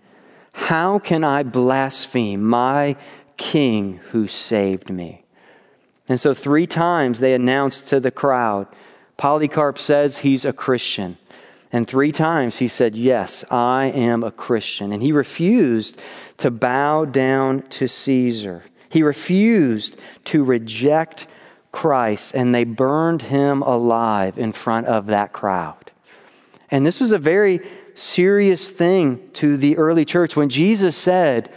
How 0.54 1.00
can 1.00 1.24
I 1.24 1.44
blaspheme 1.44 2.44
my 2.44 2.96
king 3.38 4.00
who 4.12 4.28
saved 4.28 4.90
me? 4.90 5.26
And 6.08 6.20
so, 6.20 6.34
three 6.34 6.68
times 6.68 7.20
they 7.20 7.34
announced 7.34 7.88
to 7.90 8.00
the 8.00 8.12
crowd 8.12 8.68
Polycarp 9.18 9.78
says 9.78 10.18
he's 10.20 10.44
a 10.44 10.54
Christian. 10.54 11.18
And 11.74 11.88
three 11.88 12.12
times 12.12 12.60
he 12.60 12.68
said, 12.68 12.96
Yes, 12.96 13.44
I 13.50 13.88
am 13.88 14.24
a 14.24 14.32
Christian. 14.32 14.94
And 14.94 15.02
he 15.02 15.12
refused 15.12 16.02
to 16.38 16.52
bow 16.52 17.04
down 17.04 17.64
to 17.64 17.88
Caesar. 17.88 18.64
He 18.90 19.02
refused 19.02 20.00
to 20.26 20.44
reject 20.44 21.26
Christ, 21.72 22.36
and 22.36 22.54
they 22.54 22.64
burned 22.64 23.24
him 23.24 23.64
alive 23.64 24.38
in 24.38 24.54
front 24.54 24.86
of 24.86 25.08
that 25.08 25.34
crowd. 25.34 25.92
And 26.70 26.86
this 26.86 27.00
was 27.00 27.12
a 27.12 27.18
very 27.18 27.60
serious 27.96 28.70
thing 28.70 29.32
to 29.34 29.58
the 29.58 29.76
early 29.78 30.06
church. 30.06 30.36
When 30.36 30.50
Jesus 30.50 30.96
said, 30.96 31.52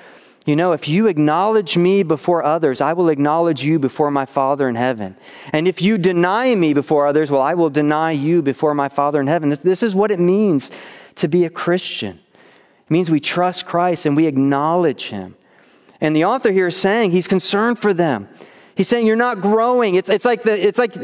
you 0.47 0.55
know, 0.55 0.73
if 0.73 0.87
you 0.87 1.09
acknowledge 1.09 1.77
me 1.77 2.05
before 2.05 2.45
others, 2.45 2.81
I 2.81 2.93
will 2.93 3.09
acknowledge 3.09 3.65
you 3.65 3.81
before 3.81 4.13
my 4.13 4.27
Father 4.27 4.69
in 4.69 4.77
heaven. 4.77 5.17
And 5.53 5.67
if 5.67 5.83
you 5.83 5.99
deny 5.99 6.55
me 6.55 6.73
before 6.73 7.07
others, 7.07 7.33
well, 7.33 7.43
I 7.43 7.55
will 7.55 7.69
deny 7.69 8.13
you 8.13 8.43
before 8.43 8.73
my 8.73 8.89
Father 8.89 9.21
in 9.21 9.27
heaven. 9.27 9.51
This 9.65 9.83
is 9.83 9.97
what 9.97 10.13
it 10.13 10.21
means 10.21 10.71
to 11.17 11.27
be 11.27 11.45
a 11.45 11.51
Christian. 11.51 12.21
It 12.39 12.91
means 12.91 13.11
we 13.11 13.19
trust 13.19 13.67
Christ 13.67 14.07
and 14.07 14.17
we 14.17 14.27
acknowledge 14.27 15.09
him. 15.09 15.35
And 16.01 16.15
the 16.15 16.25
author 16.27 16.53
here 16.53 16.69
is 16.69 16.77
saying 16.77 17.11
he's 17.11 17.27
concerned 17.27 17.81
for 17.81 17.93
them. 17.93 18.29
He's 18.77 18.87
saying 18.87 19.07
you're 19.07 19.17
not 19.17 19.41
growing. 19.41 19.97
It's, 19.97 20.09
it's 20.09 20.25
like 20.25 20.45
the, 20.45 20.65
it's 20.65 20.79
like 20.79 20.95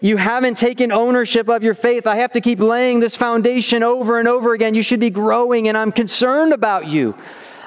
you 0.00 0.16
haven't 0.16 0.56
taken 0.56 0.90
ownership 0.90 1.48
of 1.48 1.62
your 1.62 1.74
faith. 1.74 2.06
I 2.06 2.16
have 2.16 2.32
to 2.32 2.40
keep 2.40 2.58
laying 2.58 2.98
this 2.98 3.14
foundation 3.14 3.84
over 3.84 4.18
and 4.18 4.26
over 4.26 4.54
again. 4.54 4.74
You 4.74 4.82
should 4.82 5.00
be 5.00 5.10
growing, 5.10 5.68
and 5.68 5.76
I'm 5.76 5.92
concerned 5.92 6.52
about 6.52 6.88
you. 6.88 7.14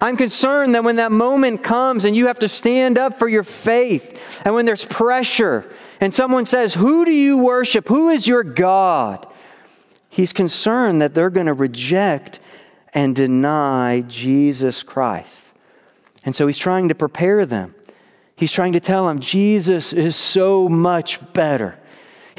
I'm 0.02 0.18
concerned 0.18 0.74
that 0.74 0.84
when 0.84 0.96
that 0.96 1.12
moment 1.12 1.64
comes 1.64 2.06
and 2.06 2.16
you 2.16 2.28
have 2.28 2.40
to 2.40 2.48
stand 2.48 2.98
up 2.98 3.20
for 3.20 3.30
your 3.30 3.44
faith, 3.44 4.42
and 4.44 4.56
when 4.56 4.66
there's 4.66 4.84
pressure, 4.84 5.72
and 6.00 6.12
someone 6.12 6.48
says, 6.48 6.74
Who 6.74 7.06
do 7.06 7.12
you 7.12 7.44
worship? 7.44 7.88
Who 7.88 8.10
is 8.10 8.28
your 8.28 8.44
God? 8.44 9.28
He's 10.10 10.34
concerned 10.34 11.04
that 11.04 11.14
they're 11.14 11.30
going 11.30 11.46
to 11.46 11.54
reject 11.54 12.40
and 12.94 13.16
deny 13.16 14.02
Jesus 14.08 14.82
Christ. 14.82 15.48
And 16.26 16.36
so 16.36 16.48
he's 16.48 16.58
trying 16.58 16.90
to 16.90 16.96
prepare 16.96 17.46
them. 17.46 17.76
He's 18.36 18.52
trying 18.52 18.74
to 18.74 18.80
tell 18.80 19.08
them 19.08 19.20
Jesus 19.20 19.94
is 19.94 20.16
so 20.16 20.68
much 20.68 21.20
better. 21.34 21.78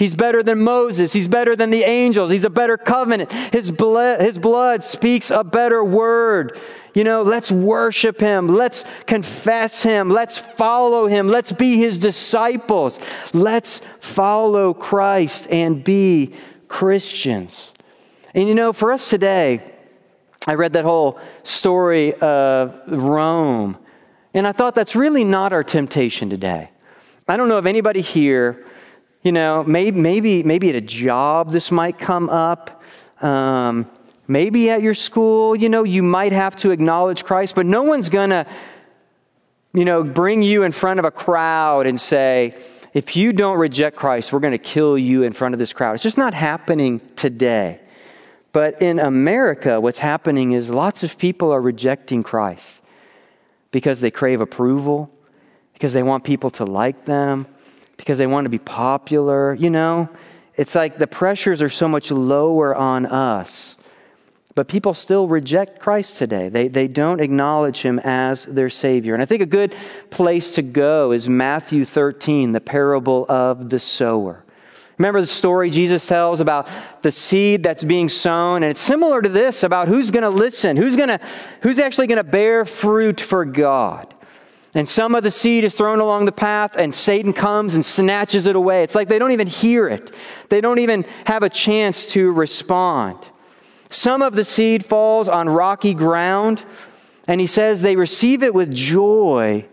He's 0.03 0.17
better 0.17 0.43
than 0.43 0.65
Moses. 0.65 1.12
He's 1.12 1.29
better 1.29 1.55
than 1.55 1.71
the 1.71 1.85
angels. 1.85 2.33
He's 2.33 2.45
a 2.45 2.51
better 2.51 2.77
covenant. 2.77 3.31
His 3.31 3.71
blood, 3.71 4.21
his 4.21 4.37
blood 4.37 4.83
speaks 4.83 5.31
a 5.31 5.45
better 5.45 5.85
word. 5.85 6.59
You 6.93 7.05
know, 7.05 7.23
let's 7.23 7.53
worship 7.53 8.19
him. 8.19 8.49
Let's 8.49 8.85
confess 9.07 9.85
him. 9.85 10.11
Let's 10.11 10.38
follow 10.38 11.07
him. 11.07 11.29
Let's 11.29 11.53
be 11.53 11.77
his 11.77 11.99
disciples. 11.99 12.99
Let's 13.33 13.79
follow 14.01 14.75
Christ 14.75 15.47
and 15.49 15.85
be 15.85 16.35
Christians. 16.67 17.71
And 18.35 18.49
you 18.49 18.57
know, 18.57 18.73
for 18.73 18.91
us 18.91 19.09
today, 19.09 19.62
I 20.49 20.55
read 20.55 20.73
that 20.73 20.85
whole 20.85 21.21
story 21.45 22.12
of 22.15 22.75
Rome, 22.88 23.79
and 24.35 24.49
I 24.49 24.51
thought 24.51 24.75
that's 24.75 24.97
really 24.97 25.23
not 25.23 25.53
our 25.53 25.62
temptation 25.62 26.29
today. 26.29 26.71
I 27.29 27.37
don't 27.37 27.49
know 27.49 27.59
if 27.59 27.67
anybody 27.67 28.01
here, 28.01 28.67
you 29.22 29.32
know, 29.32 29.64
maybe, 29.64 29.98
maybe, 29.98 30.42
maybe 30.42 30.68
at 30.68 30.74
a 30.74 30.80
job 30.80 31.50
this 31.50 31.70
might 31.70 31.98
come 31.98 32.28
up. 32.28 32.82
Um, 33.22 33.90
Maybe 34.28 34.70
at 34.70 34.82
your 34.82 34.94
school, 34.94 35.56
you 35.56 35.68
know, 35.68 35.82
you 35.82 36.02
might 36.02 36.32
have 36.32 36.54
to 36.56 36.70
acknowledge 36.70 37.24
Christ, 37.24 37.54
but 37.54 37.66
no 37.66 37.82
one's 37.82 38.08
going 38.08 38.30
to, 38.30 38.46
you 39.74 39.85
know, 39.85 40.04
bring 40.04 40.42
you 40.42 40.62
in 40.62 40.72
front 40.72 41.00
of 41.00 41.04
a 41.04 41.11
crowd 41.11 41.87
and 41.87 42.00
say, 42.00 42.54
if 42.94 43.16
you 43.16 43.32
don't 43.32 43.58
reject 43.58 43.96
Christ, 43.96 44.32
we're 44.32 44.40
going 44.40 44.52
to 44.52 44.58
kill 44.58 44.96
you 44.96 45.24
in 45.24 45.32
front 45.32 45.54
of 45.54 45.58
this 45.58 45.72
crowd. 45.72 45.94
It's 45.94 46.02
just 46.02 46.18
not 46.18 46.35
happening 46.35 47.00
today. 47.16 47.80
But 48.52 48.80
in 48.80 48.98
America, 48.98 49.80
what's 49.80 49.98
happening 49.98 50.52
is 50.52 50.70
lots 50.70 51.02
of 51.02 51.18
people 51.18 51.50
are 51.50 51.61
rejecting 51.61 52.22
Christ 52.22 52.80
because 53.70 54.00
they 54.00 54.11
crave 54.11 54.40
approval, 54.40 55.11
because 55.72 55.94
they 55.94 56.02
want 56.02 56.22
people 56.22 56.50
to 56.52 56.64
like 56.64 57.06
them, 57.06 57.46
because 58.03 58.19
they 58.19 58.27
want 58.27 58.45
to 58.47 58.51
be 58.51 58.59
popular. 58.59 59.55
You 59.55 59.71
know, 59.71 60.09
it's 60.57 60.75
like 60.75 60.99
the 60.99 61.07
pressures 61.07 61.62
are 61.62 61.71
so 61.71 61.88
much 61.88 62.11
lower 62.11 62.75
on 62.75 63.07
us 63.07 63.77
but 64.55 64.69
people 64.69 64.93
still 64.93 65.29
reject 65.29 65.79
Christ 65.79 66.17
today. 66.17 66.49
They, 66.49 66.69
they 66.69 66.87
don't 66.87 67.21
acknowledge 67.21 67.81
him 67.81 67.99
as 68.01 68.45
their 68.45 68.69
Savior. 68.69 69.15
And 69.15 69.23
I 69.23 69.27
think 69.27 69.43
a 69.43 69.47
good 69.47 69.75
place 70.11 70.53
to 70.53 70.62
go 70.62 71.12
is 71.12 71.29
Matthew 71.29 71.85
13, 71.85 72.53
the 72.53 72.61
parable 72.61 73.25
of 73.31 73.71
the 73.71 73.81
sower. 73.81 74.45
Remember 74.99 75.21
the 75.21 75.27
story 75.27 75.71
Jesus 75.71 76.07
tells 76.07 76.41
about 76.41 76.69
the 77.01 77.11
seed 77.11 77.62
that's 77.62 77.83
being 77.83 78.11
sown? 78.11 78.62
And 78.62 78.71
it's 78.71 78.81
similar 78.81 79.23
to 79.23 79.29
this 79.29 79.62
about 79.62 79.88
who's 79.88 80.11
going 80.11 80.23
to 80.23 80.31
listen, 80.31 80.77
who's, 80.77 80.97
gonna, 80.97 81.19
who's 81.62 81.81
actually 81.81 82.09
going 82.09 82.19
to 82.19 82.25
bear 82.25 82.67
fruit 82.67 83.21
for 83.21 83.47
God. 83.47 84.15
And 84.74 84.88
some 84.88 85.14
of 85.14 85.22
the 85.22 85.30
seed 85.30 85.64
is 85.64 85.74
thrown 85.74 86.00
along 86.00 86.24
the 86.24 86.32
path, 86.32 86.76
and 86.76 86.94
Satan 86.94 87.32
comes 87.32 87.74
and 87.74 87.85
snatches 87.85 88.46
it 88.46 88.56
away. 88.56 88.82
It's 88.82 88.94
like 88.94 89.08
they 89.08 89.18
don't 89.18 89.32
even 89.32 89.46
hear 89.46 89.88
it, 89.88 90.12
they 90.48 90.61
don't 90.61 90.78
even 90.78 91.04
have 91.26 91.42
a 91.42 91.50
chance 91.50 92.06
to 92.06 92.32
respond. 92.32 93.18
Some 93.90 94.22
of 94.22 94.35
the 94.35 94.44
seed 94.44 94.87
falls 94.87 95.28
on 95.28 95.50
rocky 95.50 95.92
ground, 95.92 96.64
and 97.28 97.40
he 97.40 97.46
says 97.46 97.82
they 97.82 97.96
receive 97.96 98.42
it 98.42 98.54
with 98.54 98.74
joy, 98.74 99.66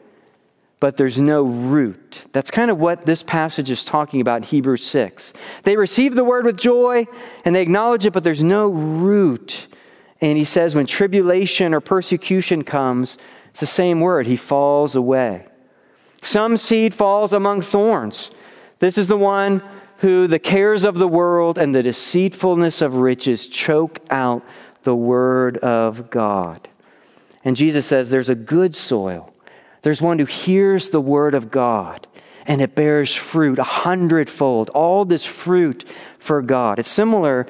but 0.79 0.97
there's 0.97 1.17
no 1.17 1.43
root. 1.43 2.25
That's 2.31 2.51
kind 2.51 2.69
of 2.69 2.79
what 2.79 3.05
this 3.05 3.23
passage 3.23 3.71
is 3.71 3.85
talking 3.85 4.21
about, 4.21 4.45
Hebrews 4.45 4.85
6. 4.85 5.33
They 5.63 5.75
receive 5.75 6.15
the 6.15 6.23
word 6.23 6.45
with 6.45 6.57
joy 6.57 7.05
and 7.43 7.53
they 7.53 7.61
acknowledge 7.61 8.05
it, 8.05 8.13
but 8.13 8.23
there's 8.23 8.43
no 8.43 8.69
root. 8.69 9.67
And 10.21 10.37
he 10.37 10.45
says 10.45 10.75
when 10.75 10.85
tribulation 10.85 11.73
or 11.73 11.81
persecution 11.81 12.63
comes, 12.63 13.17
it's 13.49 13.59
the 13.59 13.65
same 13.65 13.99
word, 13.99 14.27
he 14.27 14.35
falls 14.35 14.95
away. 14.95 15.45
Some 16.21 16.57
seed 16.57 16.93
falls 16.93 17.33
among 17.33 17.61
thorns. 17.61 18.31
This 18.79 18.97
is 18.97 19.07
the 19.07 19.17
one 19.17 19.61
who 19.97 20.27
the 20.27 20.39
cares 20.39 20.83
of 20.83 20.97
the 20.97 21.07
world 21.07 21.57
and 21.57 21.73
the 21.73 21.83
deceitfulness 21.83 22.81
of 22.81 22.95
riches 22.95 23.47
choke 23.47 23.99
out 24.09 24.43
the 24.83 24.95
word 24.95 25.57
of 25.57 26.09
God. 26.09 26.67
And 27.43 27.55
Jesus 27.55 27.85
says 27.85 28.09
there's 28.09 28.29
a 28.29 28.35
good 28.35 28.75
soil. 28.75 29.33
There's 29.81 30.01
one 30.01 30.19
who 30.19 30.25
hears 30.25 30.89
the 30.89 31.01
word 31.01 31.33
of 31.33 31.51
God 31.51 32.07
and 32.45 32.61
it 32.61 32.75
bears 32.75 33.13
fruit 33.13 33.59
a 33.59 33.63
hundredfold, 33.63 34.69
all 34.71 35.05
this 35.05 35.25
fruit 35.25 35.87
for 36.17 36.41
God. 36.41 36.79
It's 36.79 36.89
similar 36.89 37.45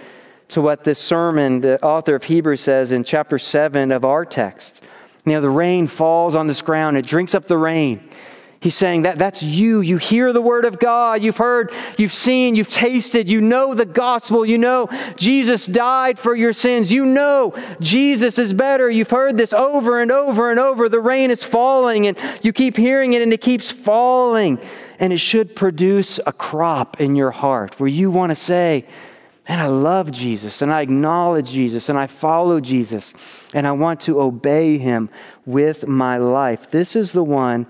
to 0.49 0.61
what 0.61 0.83
this 0.83 0.99
sermon, 0.99 1.61
the 1.61 1.81
author 1.83 2.15
of 2.15 2.25
Hebrews 2.25 2.61
says 2.61 2.91
in 2.91 3.03
chapter 3.03 3.39
7 3.39 3.91
of 3.91 4.03
our 4.03 4.25
text. 4.25 4.83
You 5.25 5.33
know, 5.33 5.41
the 5.41 5.49
rain 5.49 5.87
falls 5.87 6.35
on 6.35 6.47
this 6.47 6.61
ground, 6.61 6.97
it 6.97 7.05
drinks 7.05 7.35
up 7.35 7.45
the 7.45 7.57
rain. 7.57 8.09
He's 8.61 8.75
saying 8.75 9.03
that 9.03 9.17
that's 9.17 9.41
you. 9.41 9.79
You 9.79 9.97
hear 9.97 10.33
the 10.33 10.41
word 10.41 10.65
of 10.65 10.79
God. 10.79 11.21
You've 11.21 11.37
heard, 11.37 11.71
you've 11.97 12.11
seen, 12.11 12.57
you've 12.57 12.69
tasted, 12.69 13.29
you 13.29 13.39
know 13.39 13.73
the 13.73 13.85
gospel. 13.85 14.45
You 14.45 14.57
know 14.57 14.89
Jesus 15.15 15.65
died 15.65 16.19
for 16.19 16.35
your 16.35 16.51
sins. 16.51 16.91
You 16.91 17.05
know 17.05 17.53
Jesus 17.79 18.37
is 18.37 18.51
better. 18.51 18.89
You've 18.89 19.09
heard 19.09 19.37
this 19.37 19.53
over 19.53 20.01
and 20.01 20.11
over 20.11 20.51
and 20.51 20.59
over. 20.59 20.89
The 20.89 20.99
rain 20.99 21.31
is 21.31 21.41
falling 21.41 22.07
and 22.07 22.17
you 22.41 22.51
keep 22.51 22.75
hearing 22.75 23.13
it 23.13 23.21
and 23.21 23.31
it 23.31 23.39
keeps 23.39 23.71
falling. 23.71 24.59
And 24.99 25.13
it 25.13 25.19
should 25.19 25.55
produce 25.55 26.19
a 26.27 26.33
crop 26.33 26.99
in 26.99 27.15
your 27.15 27.31
heart 27.31 27.79
where 27.79 27.87
you 27.87 28.11
want 28.11 28.31
to 28.31 28.35
say, 28.35 28.85
Man, 29.49 29.59
I 29.59 29.65
love 29.65 30.11
Jesus 30.11 30.61
and 30.61 30.71
I 30.71 30.81
acknowledge 30.81 31.49
Jesus 31.49 31.89
and 31.89 31.97
I 31.97 32.05
follow 32.05 32.59
Jesus 32.59 33.15
and 33.51 33.65
I 33.65 33.71
want 33.71 33.99
to 34.01 34.21
obey 34.21 34.77
him 34.77 35.09
with 35.43 35.87
my 35.87 36.17
life. 36.17 36.69
This 36.69 36.95
is 36.95 37.13
the 37.13 37.23
one 37.23 37.65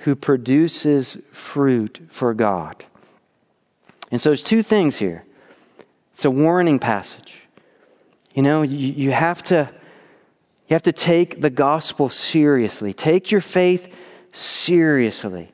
who 0.00 0.14
produces 0.14 1.16
fruit 1.32 1.98
for 2.10 2.34
God. 2.34 2.84
And 4.10 4.20
so 4.20 4.28
there's 4.28 4.44
two 4.44 4.62
things 4.62 4.98
here. 4.98 5.24
It's 6.12 6.26
a 6.26 6.30
warning 6.30 6.78
passage. 6.78 7.40
You 8.34 8.42
know, 8.42 8.60
you, 8.60 8.76
you 8.76 9.12
have 9.12 9.42
to 9.44 9.70
you 10.68 10.74
have 10.74 10.82
to 10.82 10.92
take 10.92 11.40
the 11.40 11.50
gospel 11.50 12.10
seriously. 12.10 12.92
Take 12.92 13.30
your 13.30 13.40
faith 13.40 13.96
seriously. 14.32 15.52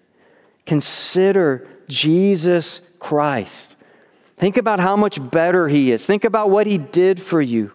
Consider 0.66 1.68
Jesus 1.88 2.80
Christ. 2.98 3.69
Think 4.40 4.56
about 4.56 4.80
how 4.80 4.96
much 4.96 5.30
better 5.30 5.68
he 5.68 5.92
is. 5.92 6.06
Think 6.06 6.24
about 6.24 6.48
what 6.48 6.66
he 6.66 6.78
did 6.78 7.20
for 7.20 7.42
you. 7.42 7.72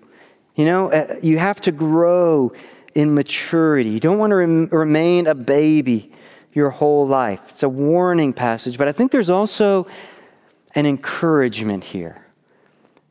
You 0.55 0.65
know, 0.65 0.91
uh, 0.91 1.19
you 1.21 1.37
have 1.37 1.61
to 1.61 1.71
grow 1.71 2.53
in 2.95 3.13
maturity. 3.13 3.91
You 3.91 3.99
don't 3.99 4.17
want 4.17 4.31
to 4.31 4.35
rem- 4.35 4.69
remain 4.71 5.27
a 5.27 5.35
baby 5.35 6.11
your 6.53 6.71
whole 6.71 7.05
life. 7.05 7.41
It's 7.49 7.61
a 7.61 7.69
warning 7.69 8.33
passage, 8.33 8.79
but 8.79 8.87
I 8.87 8.93
think 8.93 9.11
there's 9.11 9.29
also 9.29 9.85
an 10.73 10.87
encouragement 10.87 11.83
here. 11.83 12.25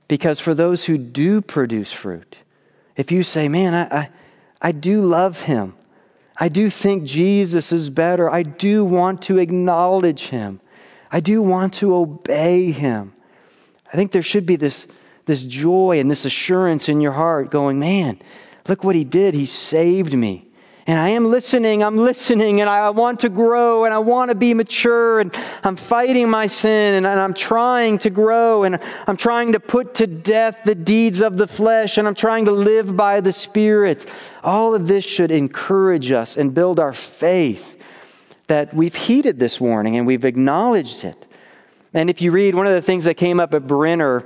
Because 0.08 0.40
for 0.40 0.52
those 0.52 0.86
who 0.86 0.98
do 0.98 1.40
produce 1.40 1.92
fruit, 1.92 2.38
if 2.96 3.12
you 3.12 3.22
say, 3.22 3.48
man, 3.48 3.72
I, 3.72 3.98
I, 3.98 4.10
I 4.60 4.72
do 4.72 5.00
love 5.00 5.42
him, 5.42 5.74
I 6.38 6.48
do 6.48 6.70
think 6.70 7.04
Jesus 7.04 7.70
is 7.70 7.88
better, 7.88 8.28
I 8.28 8.42
do 8.42 8.84
want 8.84 9.22
to 9.22 9.38
acknowledge 9.38 10.26
him, 10.28 10.60
I 11.12 11.20
do 11.20 11.40
want 11.40 11.74
to 11.74 11.94
obey 11.94 12.72
him, 12.72 13.12
I 13.94 13.96
think 13.96 14.10
there 14.10 14.24
should 14.24 14.44
be 14.44 14.56
this, 14.56 14.88
this 15.24 15.46
joy 15.46 16.00
and 16.00 16.10
this 16.10 16.24
assurance 16.24 16.88
in 16.88 17.00
your 17.00 17.12
heart 17.12 17.52
going, 17.52 17.78
man, 17.78 18.18
look 18.66 18.82
what 18.82 18.96
he 18.96 19.04
did. 19.04 19.34
He 19.34 19.46
saved 19.46 20.14
me. 20.18 20.48
And 20.88 20.98
I 20.98 21.10
am 21.10 21.30
listening, 21.30 21.84
I'm 21.84 21.96
listening, 21.96 22.60
and 22.60 22.68
I 22.68 22.90
want 22.90 23.20
to 23.20 23.28
grow, 23.28 23.84
and 23.84 23.94
I 23.94 23.98
want 23.98 24.30
to 24.30 24.34
be 24.34 24.52
mature, 24.52 25.20
and 25.20 25.32
I'm 25.62 25.76
fighting 25.76 26.28
my 26.28 26.48
sin, 26.48 26.94
and 26.94 27.06
I'm 27.06 27.34
trying 27.34 27.98
to 27.98 28.10
grow, 28.10 28.64
and 28.64 28.80
I'm 29.06 29.16
trying 29.16 29.52
to 29.52 29.60
put 29.60 29.94
to 29.94 30.08
death 30.08 30.62
the 30.64 30.74
deeds 30.74 31.20
of 31.20 31.36
the 31.36 31.46
flesh, 31.46 31.96
and 31.96 32.08
I'm 32.08 32.16
trying 32.16 32.46
to 32.46 32.52
live 32.52 32.96
by 32.96 33.20
the 33.20 33.32
Spirit. 33.32 34.06
All 34.42 34.74
of 34.74 34.88
this 34.88 35.04
should 35.04 35.30
encourage 35.30 36.10
us 36.10 36.36
and 36.36 36.52
build 36.52 36.80
our 36.80 36.92
faith 36.92 37.80
that 38.48 38.74
we've 38.74 38.96
heeded 38.96 39.38
this 39.38 39.60
warning 39.60 39.96
and 39.96 40.04
we've 40.04 40.24
acknowledged 40.24 41.04
it. 41.04 41.26
And 41.94 42.10
if 42.10 42.20
you 42.20 42.32
read, 42.32 42.56
one 42.56 42.66
of 42.66 42.72
the 42.72 42.82
things 42.82 43.04
that 43.04 43.14
came 43.14 43.38
up 43.38 43.54
at 43.54 43.68
Brenner 43.68 44.24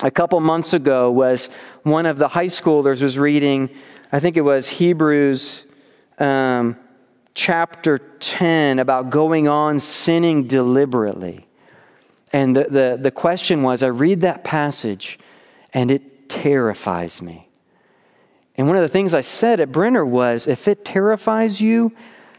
a 0.00 0.10
couple 0.10 0.38
months 0.40 0.72
ago 0.72 1.10
was 1.10 1.50
one 1.82 2.06
of 2.06 2.18
the 2.18 2.28
high 2.28 2.46
schoolers 2.46 3.02
was 3.02 3.18
reading, 3.18 3.68
I 4.12 4.20
think 4.20 4.36
it 4.36 4.42
was 4.42 4.68
Hebrews 4.68 5.64
um, 6.20 6.76
chapter 7.34 7.98
10 7.98 8.78
about 8.78 9.10
going 9.10 9.48
on 9.48 9.80
sinning 9.80 10.46
deliberately. 10.46 11.48
And 12.32 12.56
the, 12.56 12.64
the, 12.64 12.98
the 13.00 13.10
question 13.10 13.62
was 13.62 13.82
I 13.82 13.88
read 13.88 14.20
that 14.20 14.44
passage 14.44 15.18
and 15.72 15.90
it 15.90 16.28
terrifies 16.28 17.20
me. 17.20 17.48
And 18.56 18.68
one 18.68 18.76
of 18.76 18.82
the 18.82 18.88
things 18.88 19.14
I 19.14 19.20
said 19.20 19.58
at 19.58 19.72
Brenner 19.72 20.06
was 20.06 20.46
if 20.46 20.68
it 20.68 20.84
terrifies 20.84 21.60
you, 21.60 21.90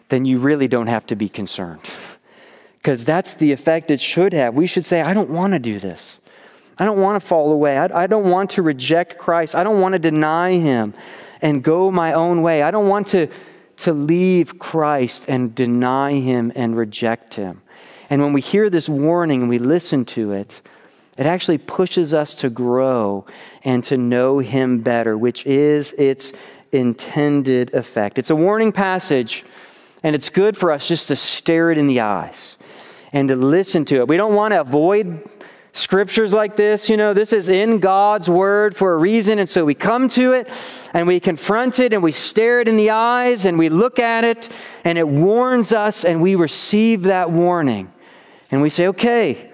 then 0.08 0.24
you 0.24 0.40
really 0.40 0.70
don't 0.70 0.88
have 0.88 1.06
to 1.08 1.16
be 1.16 1.28
concerned. 1.28 1.82
Because 2.86 3.04
that's 3.04 3.34
the 3.34 3.52
effect 3.52 3.90
it 3.90 4.00
should 4.00 4.32
have. 4.34 4.54
We 4.54 4.68
should 4.68 4.86
say, 4.86 5.02
I 5.02 5.16
don't 5.16 5.32
want 5.32 5.54
to 5.54 5.60
do 5.60 5.80
this. 5.80 6.20
I 6.78 6.86
don't 6.86 7.02
want 7.02 7.20
to 7.20 7.28
fall 7.28 7.52
away. 7.52 7.80
I, 7.80 8.04
I 8.04 8.06
don't 8.06 8.30
want 8.30 8.52
to 8.52 8.62
reject 8.62 9.18
Christ. 9.18 9.56
I 9.56 9.64
don't 9.64 9.82
want 9.82 9.94
to 9.94 10.00
deny 10.00 10.60
him 10.60 10.94
and 11.42 11.64
go 11.64 11.90
my 11.90 12.14
own 12.14 12.44
way. 12.44 12.62
I 12.62 12.70
don't 12.70 12.88
want 12.88 13.08
to 13.08 13.28
to 13.78 13.92
leave 13.92 14.60
Christ 14.60 15.26
and 15.28 15.56
deny 15.56 16.20
him 16.20 16.52
and 16.56 16.78
reject 16.78 17.34
him. 17.34 17.64
And 18.12 18.22
when 18.22 18.34
we 18.34 18.42
hear 18.42 18.70
this 18.70 18.88
warning 18.88 19.42
and 19.42 19.50
we 19.50 19.58
listen 19.58 20.06
to 20.06 20.34
it, 20.34 20.62
it 21.18 21.26
actually 21.26 21.58
pushes 21.58 22.14
us 22.14 22.36
to 22.36 22.52
grow 22.52 23.26
and 23.64 23.84
to 23.86 23.98
know 23.98 24.38
him 24.38 24.82
better, 24.82 25.18
which 25.18 25.44
is 25.48 25.92
its 25.94 26.34
intended 26.72 27.74
effect. 27.74 28.20
It's 28.20 28.30
a 28.30 28.36
warning 28.36 28.72
passage, 28.72 29.44
and 30.04 30.16
it's 30.16 30.30
good 30.30 30.56
for 30.56 30.72
us 30.72 30.88
just 30.88 31.08
to 31.08 31.16
stare 31.16 31.72
it 31.72 31.80
in 31.80 31.88
the 31.88 32.02
eyes 32.02 32.56
and 33.16 33.30
to 33.30 33.36
listen 33.36 33.86
to 33.86 34.00
it. 34.00 34.08
We 34.10 34.18
don't 34.18 34.36
want 34.36 34.54
to 34.54 34.60
avoid 34.60 35.24
scriptures 35.72 36.34
like 36.34 36.58
this. 36.58 36.90
You 36.90 36.98
know, 36.98 37.14
this 37.14 37.32
is 37.32 37.48
in 37.48 37.80
God's 37.80 38.30
word 38.30 38.76
for 38.76 38.94
a 38.94 38.98
reason. 38.98 39.40
And 39.40 39.48
so 39.48 39.64
we 39.64 39.74
come 39.74 40.10
to 40.10 40.34
it 40.34 40.50
and 40.94 41.08
we 41.08 41.22
confront 41.22 41.80
it 41.80 41.94
and 41.94 42.04
we 42.04 42.12
stare 42.12 42.60
it 42.60 42.68
in 42.68 42.76
the 42.76 42.90
eyes 42.90 43.46
and 43.46 43.58
we 43.58 43.70
look 43.70 44.00
at 44.00 44.26
it 44.26 44.50
and 44.84 44.98
it 44.98 45.08
warns 45.08 45.72
us 45.72 46.04
and 46.04 46.22
we 46.22 46.36
receive 46.36 47.04
that 47.04 47.32
warning. 47.32 47.92
And 48.52 48.62
we 48.62 48.70
say, 48.70 48.88
okay, 48.88 49.50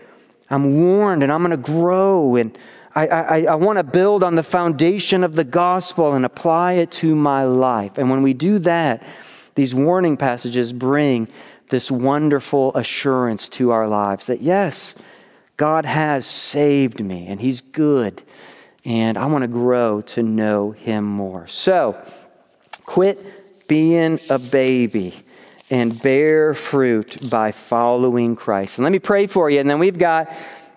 I'm 0.50 0.82
warned 0.82 1.21
and 1.21 1.32
I'm 1.32 1.43
going 1.43 1.52
to 1.52 1.58
grow 1.58 2.38
and 2.38 2.58
I, 2.95 3.08
I, 3.08 3.41
I 3.43 3.56
want 3.56 3.78
to 3.78 3.84
build 3.84 4.24
on 4.24 4.36
the 4.36 4.43
foundation 4.43 5.24
of 5.24 5.36
the 5.36 5.43
gospel 5.43 6.13
and 6.13 6.26
apply 6.26 6.74
it 6.74 6.91
to 6.93 7.15
my 7.15 7.43
life. 7.43 8.00
And 8.00 8.10
when 8.10 8.24
we 8.24 8.34
do 8.34 8.58
that, 8.60 9.04
these 9.54 9.76
warning 9.76 10.17
passages 10.17 10.74
bring 10.74 11.28
this 11.72 11.90
wonderful 11.90 12.76
assurance 12.76 13.50
to 13.50 13.72
our 13.72 13.88
lives 13.88 14.28
that 14.28 14.42
yes, 14.42 14.94
God 15.58 15.86
has 15.86 16.26
saved 16.26 17.04
me 17.04 17.28
and 17.28 17.42
He's 17.42 17.62
good. 17.62 18.22
And 18.84 19.18
I 19.18 19.26
want 19.26 19.44
to 19.44 19.48
grow 19.48 20.02
to 20.02 20.22
know 20.22 20.72
Him 20.72 21.06
more. 21.06 21.48
So, 21.48 22.00
quit 22.86 23.68
being 23.68 24.20
a 24.30 24.38
baby 24.38 25.16
and 25.70 26.00
bear 26.02 26.54
fruit 26.54 27.30
by 27.30 27.52
following 27.52 28.36
Christ. 28.36 28.78
And 28.78 28.84
let 28.84 28.92
me 28.92 29.00
pray 29.00 29.28
for 29.28 29.50
you. 29.50 29.60
And 29.60 29.70
then 29.70 29.80
we've 29.80 29.98
got. 29.98 30.32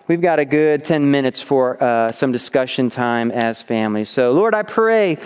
We've 0.07 0.21
got 0.21 0.37
a 0.37 0.45
good 0.45 0.85
10 0.85 1.09
minutes 1.09 1.41
for 1.41 1.81
uh, 1.83 2.11
some 2.11 2.31
discussion 2.31 2.89
time 2.89 3.31
as 3.31 3.63
families. 3.63 4.07
So, 4.07 4.33
Lord, 4.33 4.53
I 4.53 4.61
pray 4.61 5.17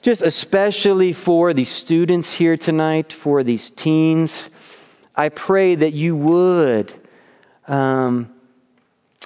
just 0.00 0.22
especially 0.22 1.12
for 1.12 1.52
these 1.52 1.68
students 1.68 2.32
here 2.32 2.56
tonight, 2.56 3.12
for 3.12 3.44
these 3.44 3.70
teens, 3.70 4.48
I 5.18 5.28
pray 5.28 5.74
that 5.74 5.92
you 5.92 6.16
would 6.16 6.94
um, 7.66 8.32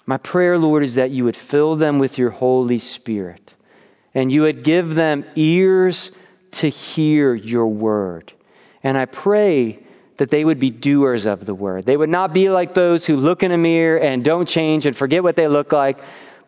my 0.07 0.16
prayer, 0.16 0.59
Lord, 0.59 0.82
is 0.82 0.97
that 0.97 1.11
you 1.11 1.24
would 1.24 1.36
fill 1.36 1.76
them 1.76 1.99
with 1.99 2.18
your 2.18 2.30
Holy 2.30 2.78
Spirit 2.78 3.55
and 4.14 4.30
you 4.32 4.43
would 4.43 4.64
give 4.64 4.95
them 4.95 5.24
ears 5.36 6.11
to 6.53 6.68
hear 6.68 7.34
your 7.34 7.66
word. 7.68 8.32
And 8.82 8.99
I 8.99 9.07
pray 9.07 9.78
that 10.16 10.28
they 10.28 10.45
would 10.45 10.59
be 10.59 10.70
doers 10.70 11.24
of 11.24 11.47
the 11.47 11.55
word. 11.55 11.86
They 11.86 11.97
would 11.97 12.11
not 12.11 12.34
be 12.34 12.51
like 12.51 12.74
those 12.74 13.07
who 13.07 13.16
look 13.16 13.43
in 13.43 13.53
a 13.53 13.59
mirror 13.59 13.99
and 13.99 14.24
don't 14.24 14.47
change 14.47 14.86
and 14.86 14.97
forget 14.97 15.22
what 15.22 15.36
they 15.36 15.49
look 15.49 15.72
like, 15.72 15.99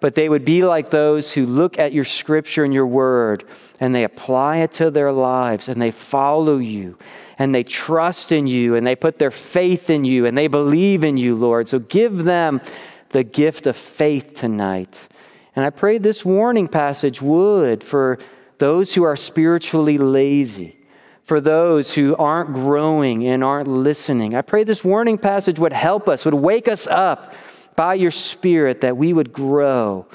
but 0.01 0.15
they 0.15 0.29
would 0.29 0.45
be 0.45 0.65
like 0.65 0.91
those 0.91 1.33
who 1.33 1.47
look 1.47 1.79
at 1.79 1.93
your 1.93 2.05
scripture 2.05 2.65
and 2.65 2.75
your 2.75 2.87
word 2.87 3.45
and 3.81 3.95
they 3.95 4.05
apply 4.05 4.59
it 4.59 4.73
to 4.73 4.91
their 4.91 5.13
lives 5.13 5.69
and 5.69 5.81
they 5.81 5.91
follow 5.93 6.59
you 6.59 6.99
and 7.39 7.55
they 7.55 7.63
trust 7.63 8.33
in 8.33 8.47
you 8.47 8.77
and 8.77 8.87
they 8.87 8.97
put 8.97 9.19
their 9.19 9.31
faith 9.31 9.91
in 9.91 10.05
you 10.05 10.27
and 10.27 10.37
they 10.37 10.47
believe 10.47 11.05
in 11.05 11.17
you, 11.17 11.35
Lord. 11.35 11.69
So 11.69 11.79
give 11.79 12.25
them 12.25 12.61
the 13.11 13.25
gift 13.25 13.67
of 13.67 13.77
faith 13.77 14.35
tonight. 14.35 15.09
And 15.57 15.65
I 15.65 15.71
pray 15.71 15.99
this 15.99 16.25
warning 16.25 16.69
passage 16.69 17.23
would 17.23 17.85
for 17.85 18.19
those 18.59 18.95
who 18.95 19.03
are 19.05 19.17
spiritually 19.17 19.99
lazy, 19.99 20.77
for 21.25 21.41
those 21.41 21.95
who 21.95 22.17
aren't 22.17 22.53
growing 22.53 23.27
and 23.27 23.43
aren't 23.43 23.69
listening. 23.69 24.35
I 24.35 24.43
pray 24.43 24.65
this 24.65 24.85
warning 24.85 25.19
passage 25.19 25.59
would 25.59 25.73
help 25.73 26.09
us, 26.09 26.25
would 26.25 26.35
wake 26.35 26.69
us 26.69 26.87
up 26.87 27.35
by 27.77 27.95
your 27.95 28.11
Spirit 28.11 28.81
that 28.83 28.97
we 28.97 29.13
would 29.13 29.33
grow 29.33 30.07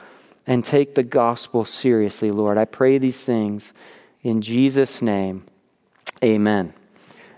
and 0.48 0.64
take 0.64 0.96
the 0.96 1.04
gospel 1.04 1.66
seriously, 1.66 2.32
Lord. 2.32 2.58
I 2.58 2.66
pray 2.66 2.98
these 2.98 3.24
things 3.24 3.74
in 4.24 4.42
Jesus' 4.42 5.02
name. 5.02 5.46
Amen. 6.24 6.74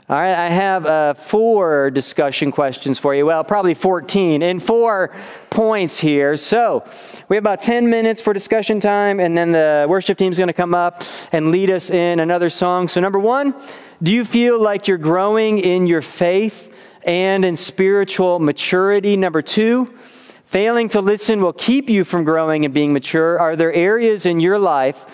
All 0.09 0.17
right, 0.17 0.33
I 0.33 0.49
have 0.49 0.85
uh, 0.87 1.13
four 1.13 1.91
discussion 1.91 2.51
questions 2.51 2.97
for 2.97 3.13
you. 3.13 3.25
Well, 3.27 3.43
probably 3.43 3.75
14, 3.75 4.41
and 4.41 4.61
four 4.61 5.13
points 5.51 5.99
here. 5.99 6.35
So, 6.37 6.83
we 7.29 7.35
have 7.35 7.43
about 7.43 7.61
10 7.61 7.87
minutes 7.87 8.19
for 8.19 8.33
discussion 8.33 8.79
time, 8.79 9.19
and 9.19 9.37
then 9.37 9.51
the 9.51 9.85
worship 9.87 10.17
team 10.17 10.31
is 10.31 10.39
going 10.39 10.47
to 10.47 10.53
come 10.53 10.73
up 10.73 11.03
and 11.31 11.51
lead 11.51 11.69
us 11.69 11.91
in 11.91 12.19
another 12.19 12.49
song. 12.49 12.87
So, 12.87 12.99
number 12.99 13.19
one, 13.19 13.53
do 14.01 14.11
you 14.11 14.25
feel 14.25 14.59
like 14.59 14.87
you're 14.87 14.97
growing 14.97 15.59
in 15.59 15.85
your 15.85 16.01
faith 16.01 16.75
and 17.03 17.45
in 17.45 17.55
spiritual 17.55 18.39
maturity? 18.39 19.15
Number 19.15 19.43
two, 19.43 19.93
failing 20.45 20.89
to 20.89 20.99
listen 21.01 21.41
will 21.41 21.53
keep 21.53 21.91
you 21.91 22.03
from 22.03 22.23
growing 22.23 22.65
and 22.65 22.73
being 22.73 22.91
mature. 22.91 23.39
Are 23.39 23.55
there 23.55 23.71
areas 23.71 24.25
in 24.25 24.39
your 24.39 24.57
life 24.57 25.05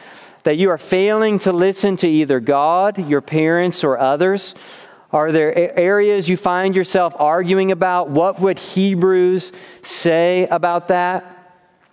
that 0.48 0.56
you 0.56 0.70
are 0.70 0.78
failing 0.78 1.40
to 1.40 1.52
listen 1.52 1.98
to 1.98 2.08
either 2.08 2.40
God, 2.40 3.10
your 3.10 3.20
parents, 3.20 3.84
or 3.84 3.98
others? 3.98 4.56
Are 5.12 5.34
there 5.34 5.78
areas 5.78 6.30
you 6.30 6.38
find 6.38 6.74
yourself 6.74 7.14
arguing 7.20 7.74
about? 7.74 8.10
What 8.10 8.40
would 8.40 8.58
Hebrews 8.58 9.52
say 9.82 10.48
about 10.48 10.88
that? 10.88 11.34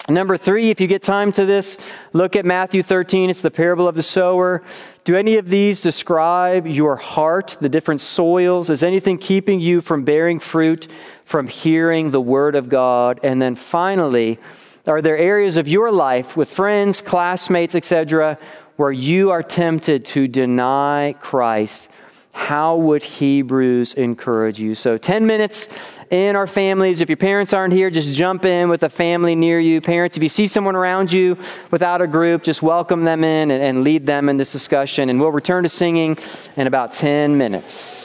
Number 0.08 0.36
three, 0.36 0.70
if 0.70 0.80
you 0.80 0.86
get 0.86 1.02
time 1.02 1.32
to 1.32 1.44
this, 1.44 1.78
look 2.12 2.36
at 2.36 2.44
Matthew 2.44 2.84
13. 2.84 3.28
It's 3.28 3.42
the 3.42 3.50
parable 3.50 3.88
of 3.88 3.96
the 3.96 4.04
sower. 4.04 4.62
Do 5.02 5.16
any 5.16 5.36
of 5.36 5.48
these 5.48 5.80
describe 5.80 6.64
your 6.64 6.94
heart, 6.94 7.56
the 7.60 7.68
different 7.68 8.02
soils? 8.02 8.70
Is 8.70 8.84
anything 8.84 9.18
keeping 9.18 9.58
you 9.58 9.80
from 9.80 10.04
bearing 10.04 10.38
fruit, 10.38 10.86
from 11.24 11.48
hearing 11.48 12.12
the 12.12 12.20
word 12.20 12.54
of 12.54 12.68
God? 12.68 13.18
And 13.24 13.42
then 13.42 13.56
finally, 13.56 14.38
are 14.86 15.02
there 15.02 15.16
areas 15.16 15.56
of 15.56 15.68
your 15.68 15.90
life 15.90 16.36
with 16.36 16.50
friends, 16.50 17.00
classmates, 17.00 17.74
etc., 17.74 18.38
where 18.76 18.92
you 18.92 19.30
are 19.30 19.42
tempted 19.42 20.04
to 20.04 20.28
deny 20.28 21.14
Christ 21.20 21.88
how 22.34 22.76
would 22.76 23.04
Hebrews 23.04 23.94
encourage 23.94 24.58
you? 24.58 24.74
So, 24.74 24.98
10 24.98 25.24
minutes 25.24 25.68
in 26.10 26.34
our 26.34 26.48
families. 26.48 27.00
If 27.00 27.08
your 27.08 27.16
parents 27.16 27.52
aren't 27.52 27.72
here, 27.72 27.90
just 27.90 28.12
jump 28.12 28.44
in 28.44 28.68
with 28.68 28.82
a 28.82 28.88
family 28.88 29.36
near 29.36 29.60
you. 29.60 29.80
Parents, 29.80 30.16
if 30.16 30.22
you 30.22 30.28
see 30.28 30.48
someone 30.48 30.74
around 30.74 31.12
you 31.12 31.38
without 31.70 32.02
a 32.02 32.08
group, 32.08 32.42
just 32.42 32.60
welcome 32.60 33.04
them 33.04 33.22
in 33.22 33.52
and, 33.52 33.62
and 33.62 33.84
lead 33.84 34.04
them 34.04 34.28
in 34.28 34.36
this 34.36 34.52
discussion. 34.52 35.10
And 35.10 35.20
we'll 35.20 35.30
return 35.30 35.62
to 35.62 35.68
singing 35.68 36.18
in 36.56 36.66
about 36.66 36.92
10 36.92 37.38
minutes. 37.38 38.03